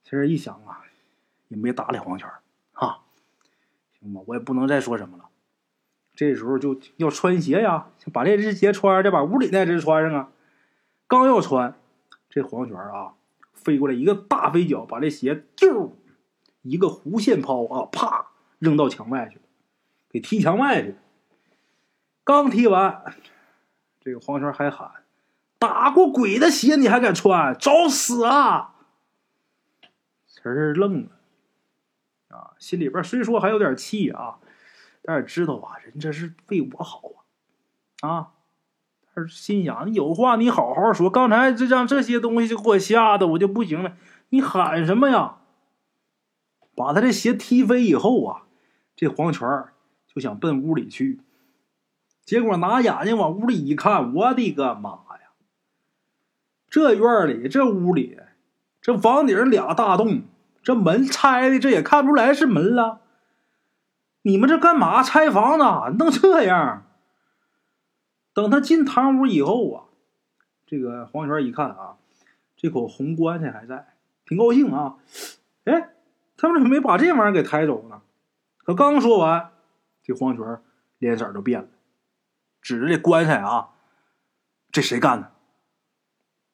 [0.02, 0.82] 其实一想啊，
[1.48, 2.28] 也没搭理黄泉
[2.74, 3.00] 啊。
[3.98, 5.30] 行吧我也不能再说什么了。
[6.14, 10.30] 这时候就要穿鞋呀，把这只鞋穿上，再把屋里那只穿上啊。
[11.06, 11.80] 刚要穿，
[12.28, 13.14] 这黄泉啊
[13.54, 15.96] 飞过来一个大飞脚，把这鞋就
[16.60, 18.26] 一个弧线抛啊，啪
[18.58, 19.42] 扔到墙外去了，
[20.10, 20.94] 给踢墙外去。
[22.24, 23.14] 刚踢完，
[24.00, 24.90] 这个黄泉还喊
[25.60, 27.54] ：“打过鬼的鞋你还敢穿？
[27.58, 28.74] 找死啊！”
[30.26, 31.08] 陈儿愣了。
[32.28, 34.38] 啊，心里边虽说还有点气啊，
[35.02, 37.02] 但是知道啊，人这是为我好
[38.00, 38.30] 啊，啊，
[39.14, 41.08] 但是心想，有话你好好说。
[41.08, 43.96] 刚才这让这些东西就给我吓得我就不行了，
[44.30, 45.36] 你喊什么呀？
[46.74, 48.42] 把他这鞋踢飞以后啊，
[48.96, 49.48] 这黄泉
[50.06, 51.20] 就想奔屋里去，
[52.24, 55.32] 结果拿眼睛往屋里一看，我的个妈呀！
[56.68, 58.18] 这院里这屋里
[58.80, 60.22] 这房顶俩大洞。
[60.62, 63.02] 这门拆的，这也看不出来是门了。
[64.22, 65.96] 你们这干嘛拆房子？
[65.98, 66.86] 弄这样？
[68.32, 69.84] 等他进堂屋以后啊，
[70.66, 71.96] 这个黄泉一看啊，
[72.56, 73.94] 这口红棺材还在，
[74.24, 74.96] 挺高兴啊。
[75.64, 75.90] 哎，
[76.38, 78.00] 他们怎么没把这玩意儿给抬走呢？
[78.64, 79.50] 可刚说完，
[80.02, 80.62] 这黄泉
[80.96, 81.68] 脸色就变了，
[82.64, 83.74] 指着这棺材啊，
[84.72, 85.30] 这谁干的？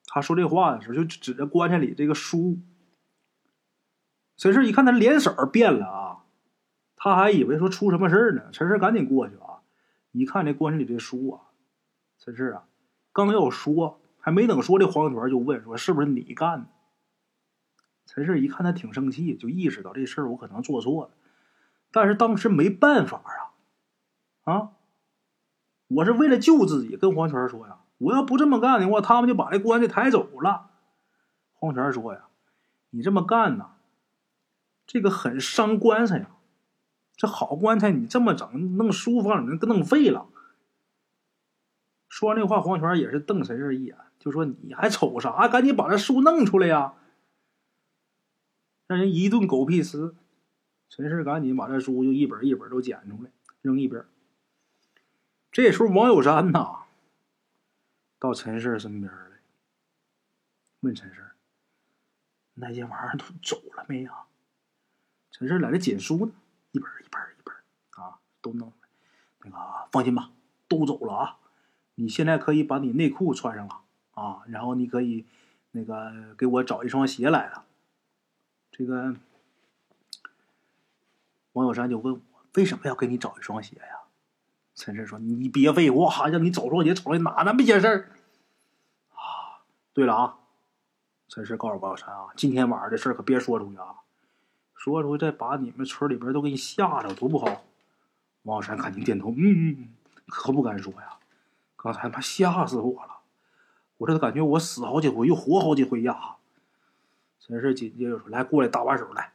[0.07, 2.59] 他说这话的时候，就指着棺材里这个书。
[4.37, 6.25] 陈氏一看他脸色儿变了啊，
[6.97, 8.51] 他还以为说出什么事儿呢。
[8.51, 9.63] 陈氏赶紧过去啊，
[10.11, 11.41] 一看这棺材里这书啊，
[12.19, 12.65] 陈氏啊，
[13.13, 16.67] 刚要说，还没等说，这黄泉就问说：“是不是你干的？”
[18.07, 21.11] 陈氏一看他挺生气，就意识到这事儿我可能做错了，
[21.93, 23.23] 但是当时没办法
[24.43, 24.73] 啊，啊，
[25.91, 30.71] 我是为了救自己，跟黄泉说呀，我要不这么干的话，他们就把这棺材抬走了。
[31.53, 32.29] 黄泉说呀
[32.91, 33.73] ：“你这么干呢？”
[34.87, 36.31] 这个很伤棺材呀，
[37.17, 40.29] 这好棺材你这么整，弄书房里面弄废了。
[42.09, 45.49] 说完这话，黄泉也是瞪陈氏一眼，就说：“你还瞅啥？
[45.49, 46.95] 赶紧把这书弄出来呀！”
[48.87, 50.15] 让人一顿狗屁撕。
[50.89, 53.31] 陈氏赶紧把这书就一本一本都捡出来，
[53.61, 54.05] 扔一边。
[55.53, 56.85] 这时候，王友山呐，
[58.19, 59.39] 到陈氏身边来，
[60.81, 61.33] 问陈氏
[62.55, 64.13] ：“那些玩意儿都走了没呀？”
[65.33, 66.33] 陈氏在这捡书呢，
[66.71, 67.55] 一本一本一本
[68.03, 68.75] 啊，都弄了。
[69.43, 69.57] 那个
[69.91, 70.31] 放心吧，
[70.69, 71.39] 都走了啊。
[71.97, 73.81] 你现在可以把你内裤穿上了
[74.13, 75.27] 啊，然后你可以
[75.73, 77.65] 那个给我找一双鞋来了。
[78.71, 79.17] 这个
[81.53, 82.21] 王友山就问我
[82.55, 84.00] 为什么要给你找一双鞋呀？
[84.81, 88.11] 陈氏说：“你别废话，让你找双鞋，找来哪那么些事儿
[89.11, 89.61] 啊？”
[89.93, 90.39] 对了啊，
[91.29, 93.97] 陈氏告诉王小山啊，今天晚上的事可别说出去啊。
[94.75, 97.63] 说出再把你们村里边都给你吓着，多不好！
[98.45, 99.89] 王小山赶紧点头，嗯嗯嗯，
[100.27, 101.19] 可不敢说呀。
[101.77, 103.19] 刚才他妈吓死我了，
[103.99, 106.37] 我这都感觉我死好几回，又活好几回呀。
[107.39, 109.33] 陈氏紧接着说：“来，过来，搭把手来，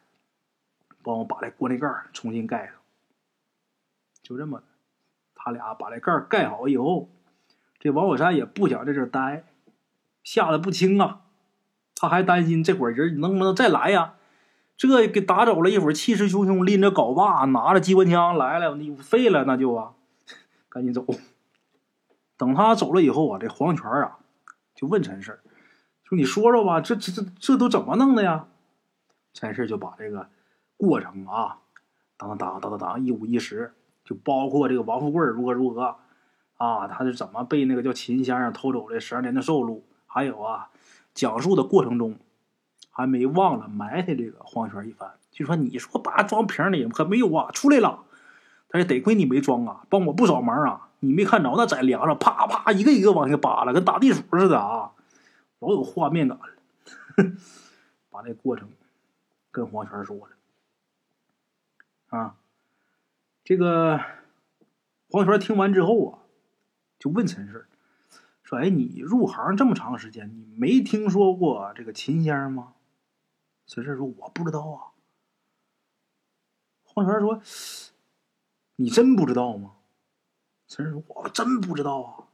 [1.04, 2.76] 帮我把这锅那盖重新盖上。”
[4.24, 4.64] 就这么，
[5.46, 7.08] 他俩把这盖盖好以后，
[7.80, 9.44] 这王小山也不想在这待，
[10.24, 11.22] 吓得不轻啊。
[11.96, 14.16] 他还担心这伙人能不能再来呀？
[14.76, 19.94] 这给打走了一会儿，气势汹汹，拎着镐把，拿着机关枪来了，你废了那就啊，
[20.68, 21.06] 赶紧走。
[22.38, 24.18] 等他走了以后啊，这黄泉啊
[24.74, 25.40] 就问陈氏
[26.04, 28.48] ：“说你说说吧，这这这这都怎么弄的呀？”
[29.32, 30.28] 陈氏就把这个
[30.76, 31.60] 过程啊，
[32.18, 33.76] 当当当当当一五一十，
[34.06, 35.98] 就包括这个王富贵如何如何，
[36.56, 40.70] 啊，他是怎么被那个叫秦先生偷走了十二年的寿禄，还有啊，
[41.14, 42.18] 讲述的过程中
[42.92, 45.12] 还没忘了埋汰这个黄泉一番。
[45.32, 48.06] 就说你说把装瓶里可没有啊，出来了，
[48.70, 50.90] 但是得亏你没装啊，帮我不少忙啊。
[51.00, 54.92] 你没看着那在梁上啪啪一个一个往下扒拉，跟打地鼠似的啊，
[55.60, 56.46] 老有画面感了。
[58.10, 58.70] 把那过程
[59.52, 62.36] 跟黄泉说了啊，
[63.46, 64.02] 这个
[65.08, 66.20] 黄泉听完之后啊，
[66.98, 67.68] 就问陈氏
[68.44, 72.74] 说：“哎，你入行这么长时间，你没听说过这个秦先生吗？”
[73.68, 74.98] 陈氏说：“我不知道啊。”
[76.84, 77.40] 黄泉说
[78.78, 79.76] ：“你真不知道吗？”
[80.68, 82.26] 陈氏说：“我真不知道啊。”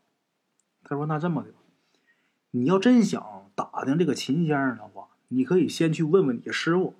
[0.84, 1.49] 他说：“那这么的，
[2.51, 6.93] 你要真想打听这个秦先生的话。”你可以先去问问你师傅，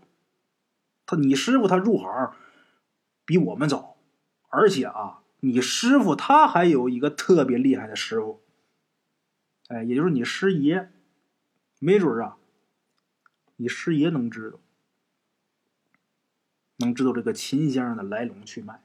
[1.05, 2.34] 他你师傅他入行
[3.26, 3.91] 比我们早，
[4.52, 8.41] 而且啊，你师傅他还有一个特别厉害的师傅，
[9.70, 10.89] 哎，也就是你师爷，
[11.80, 12.38] 没准啊，
[13.56, 14.60] 你师爷能知道，
[16.78, 18.84] 能知道这个秦先生的来龙去脉。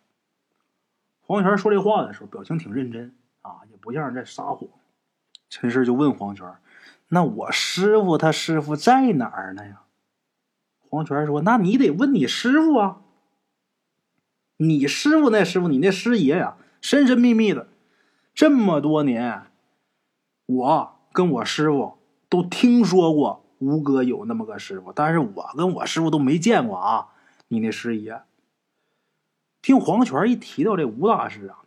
[1.21, 4.69] 黄泉说这话的时候，表情挺认真啊，也不像是在撒谎。
[5.51, 6.57] 陈氏就问黄泉。
[7.09, 9.83] 那我师傅他师傅在哪儿呢呀？
[10.89, 13.03] 黄泉说：“那你得问你师傅啊。
[14.59, 17.69] 你师傅那师傅，你那师爷呀，神神秘秘的，
[18.35, 19.47] 这么多年，
[20.47, 21.99] 我跟我师傅
[22.29, 27.09] 都听说过吴哥有那么个师傅，但是我跟我师傅都没见过啊。
[27.49, 28.23] 你那师爷，
[29.63, 31.59] 听黄泉一提到这吴大师啊，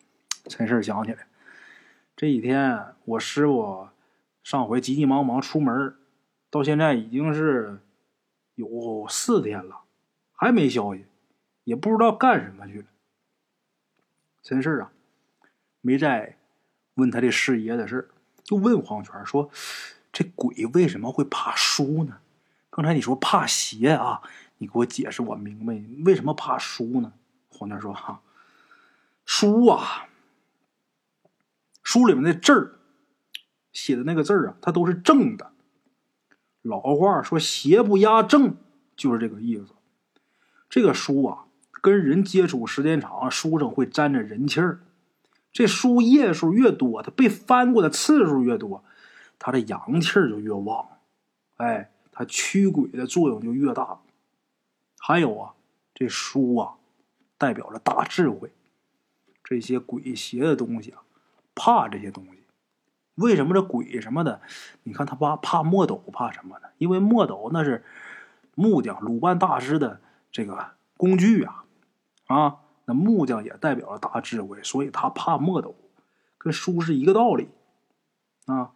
[0.47, 1.27] 陈氏想起来，
[2.15, 3.87] 这几天我师傅。”
[4.41, 5.95] 上回急急忙忙出门，
[6.49, 7.77] 到现在已经是
[8.55, 9.81] 有四天了，
[10.31, 11.05] 还没消息，
[11.69, 12.87] 也不知道干什么去了。
[14.41, 14.91] 陈氏啊，
[15.81, 16.37] 没再
[16.95, 18.09] 问他这师爷的事儿
[18.43, 19.51] 就问黄泉说
[20.11, 22.21] ：“这鬼为什么会怕书呢？
[22.71, 24.23] 刚才你说怕邪啊，
[24.57, 27.13] 你给我解释，我明白，为什么怕书呢？”
[27.49, 28.23] 黄泉说：“哈，
[29.23, 30.07] 书啊，
[31.83, 32.79] 书里面的字儿。”
[33.71, 35.51] 写的那个字儿啊，它都是正的。
[36.63, 38.57] 老话说“邪不压正”，
[38.97, 39.75] 就是这个意思。
[40.67, 41.45] 这个书啊，
[41.81, 44.79] 跟人接触时间长，书上会沾着人气儿。
[45.51, 48.83] 这书页数越多，它被翻过的次数越多，
[49.37, 50.87] 它的阳气儿就越旺。
[51.57, 53.99] 哎，它驱鬼的作用就越大。
[54.99, 55.53] 还有啊，
[55.93, 56.75] 这书啊，
[57.37, 58.51] 代表着大智慧。
[59.43, 61.01] 这些鬼邪的东西啊，
[61.55, 62.43] 怕这些东西。
[63.15, 64.41] 为什么这鬼什么的？
[64.83, 66.67] 你看他怕怕墨斗，怕什么呢？
[66.77, 67.83] 因为墨斗那是
[68.53, 69.99] 木匠鲁班大师的
[70.31, 71.65] 这个工具啊，
[72.29, 75.75] 啊，那木匠也代表了大智慧，所以他怕墨斗，
[76.37, 77.49] 跟书是一个道理
[78.45, 78.71] 啊。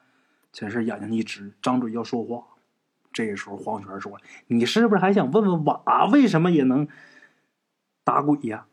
[0.51, 2.45] 陈氏眼睛一直，张嘴要说话。
[3.11, 6.87] 这时候，黄泉说：“你是不是还想问问瓦为什么也能
[8.03, 8.65] 打鬼呀？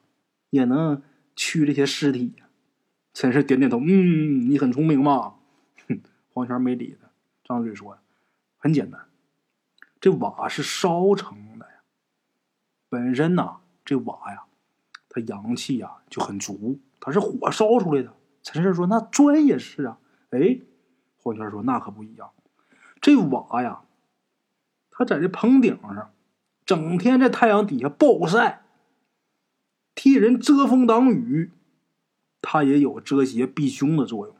[0.48, 1.02] 也能
[1.36, 2.46] 驱这些尸体呀？”
[3.12, 5.34] 陈氏点点头：“嗯，你很聪明嘛。”
[5.88, 6.00] 哼
[6.32, 7.10] 黄泉没理他，
[7.44, 7.98] 张嘴说
[8.56, 9.08] ：“很简单，
[10.00, 11.72] 这瓦是烧成的呀。
[12.88, 14.44] 本身呐，这瓦呀，
[15.10, 19.98] 它阳气呀就很足，它是火烧出来的。”陈氏说：“那砖也是啊。”
[20.30, 20.60] 哎，
[21.18, 22.30] 黄泉说：“那可不一样，
[23.02, 23.82] 这瓦呀，
[24.90, 26.10] 它在这棚顶上，
[26.64, 28.62] 整天在太阳底下暴晒，
[29.94, 31.50] 替人遮风挡雨，
[32.40, 34.34] 它也有遮邪避凶的作用。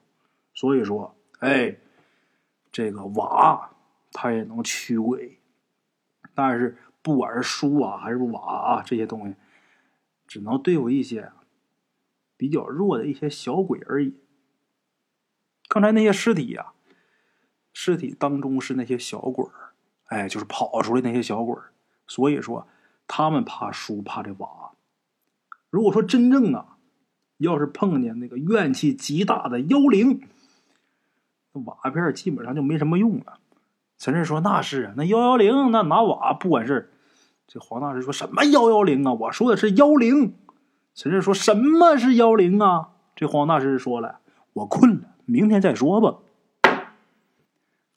[0.54, 1.78] 所以说。”哎，
[2.70, 3.70] 这个瓦
[4.12, 5.38] 它也能驱鬼，
[6.34, 9.34] 但是不管是书啊还是瓦啊这些东西，
[10.30, 11.32] 只能对付一些
[12.36, 14.14] 比较弱的一些小鬼而已。
[15.66, 16.66] 刚才那些尸体呀，
[17.72, 19.74] 尸体当中是那些小鬼儿，
[20.04, 21.72] 哎，就是跑出来那些小鬼儿。
[22.06, 22.68] 所以说，
[23.08, 24.70] 他们怕输怕这瓦。
[25.68, 26.76] 如果说真正啊，
[27.38, 30.28] 要是碰见那个怨气极大的妖灵。
[31.54, 33.40] 瓦片基本上就没什么用了。
[33.98, 36.92] 陈氏说：“那是啊，那幺幺零，那拿瓦不管事
[37.52, 39.12] 这黄大师说什么幺幺零啊？
[39.12, 40.36] 我说的是幺零。
[40.94, 42.90] 陈氏说什么是幺零啊？
[43.16, 44.20] 这黄大师说了
[44.54, 46.18] ：“我困了，明天再说吧。”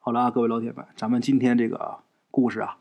[0.01, 1.97] 好了，各位老铁们，咱们今天这个
[2.31, 2.77] 故事啊，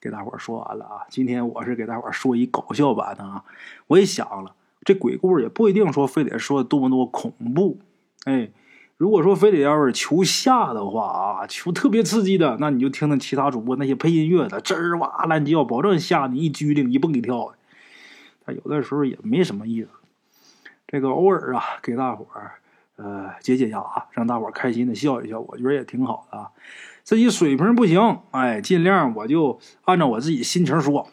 [0.00, 1.06] 给大伙说完了啊。
[1.08, 3.44] 今天我是给大伙说一搞笑版的啊。
[3.86, 7.78] 我也想了，这鬼故事也不一定说非得说多么多恐怖，
[8.24, 8.50] 哎。
[8.98, 17.54] 如果说非得要是求吓的话啊，求特别刺激的，那你就听听其他主播那些配音乐的，吱哇乱叫，保证吓你一激灵一蹦一跳的。
[18.44, 19.88] 但有的时候也没什么意思。
[20.88, 22.54] 这个偶尔啊，给大伙儿
[22.96, 26.50] 呃解解压，让大伙儿开心的笑一笑，我觉得也挺好的啊。
[27.04, 31.08] 自己水平不行，哎，尽量我就按照我自己心情说。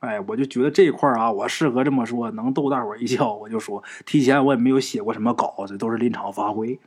[0.00, 3.80] 哎，我就觉得这一块啊，我适合这么说，能逗大伙儿一笑，我就说。
[4.04, 6.80] 提前我也没有写过什么稿子，都是临场发挥。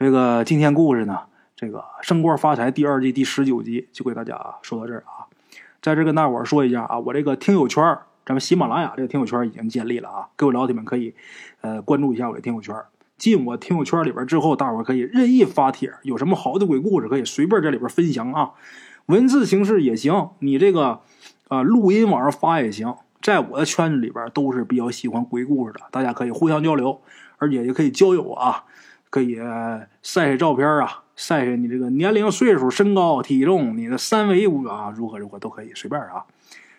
[0.00, 1.18] 这个今天故事呢，
[1.54, 5.28] 这个《升官发财》第二季第十九集就给大家说到这儿啊。
[5.82, 7.84] 在这跟大伙说一下啊，我这个听友圈
[8.24, 11.14] 咱们喜马拉雅这个听友圈已经建立了啊，各位老铁们可以
[11.60, 12.74] 呃关注一下我的听友圈
[13.18, 18.52] 进我听友圈里边之后，大伙可以任意发帖，有什么好的鬼故事可以随便在里边分享啊，
[19.04, 21.02] 文字形式也行，你这个。
[21.48, 27.02] 啊，录音往上发也行，在我的圈子里边都是比较喜欢鬼故事的，大家可以互相交流，
[27.38, 28.64] 而且也可以交友啊，
[29.10, 29.36] 可以
[30.02, 36.24] 晒晒照片啊，晒晒你这个年龄、岁数、身高、体重，你的三围啊，如何如何都可以，随便啊，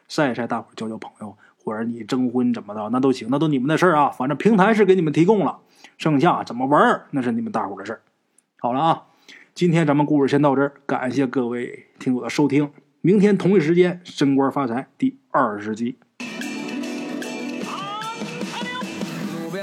[0.07, 5.59] 晒一晒，大伙交交朋友，或者你征婚怎么的，那都行，那都你们的事儿啊，反正平台是给你们提供了，
[5.97, 8.01] 剩下怎么玩那是你们大伙的事儿。
[8.57, 9.03] 好了啊，
[9.53, 12.71] 今天咱们故事先到这儿，感谢各位听友的收听。
[13.01, 15.97] 明天同一时间，升官发财第二十集。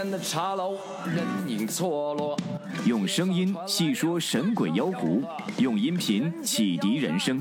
[0.09, 2.35] 边的茶楼，人影错落。
[2.87, 5.23] 用声音细说神鬼妖狐，
[5.59, 7.39] 用音频启迪人生。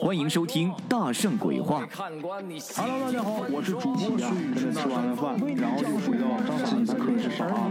[0.00, 1.86] 欢迎收听《大圣鬼话》。
[1.94, 4.54] Hello，大家好，我是主播孙宇。
[4.72, 6.24] 吃完了饭，然后就回到
[6.64, 7.68] 自己的课室上啊。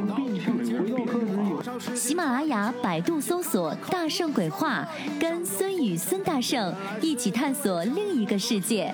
[1.95, 4.87] 喜马拉雅、百度搜索“大圣鬼话”，
[5.19, 8.93] 跟孙宇、孙大圣一起探索另一个世界。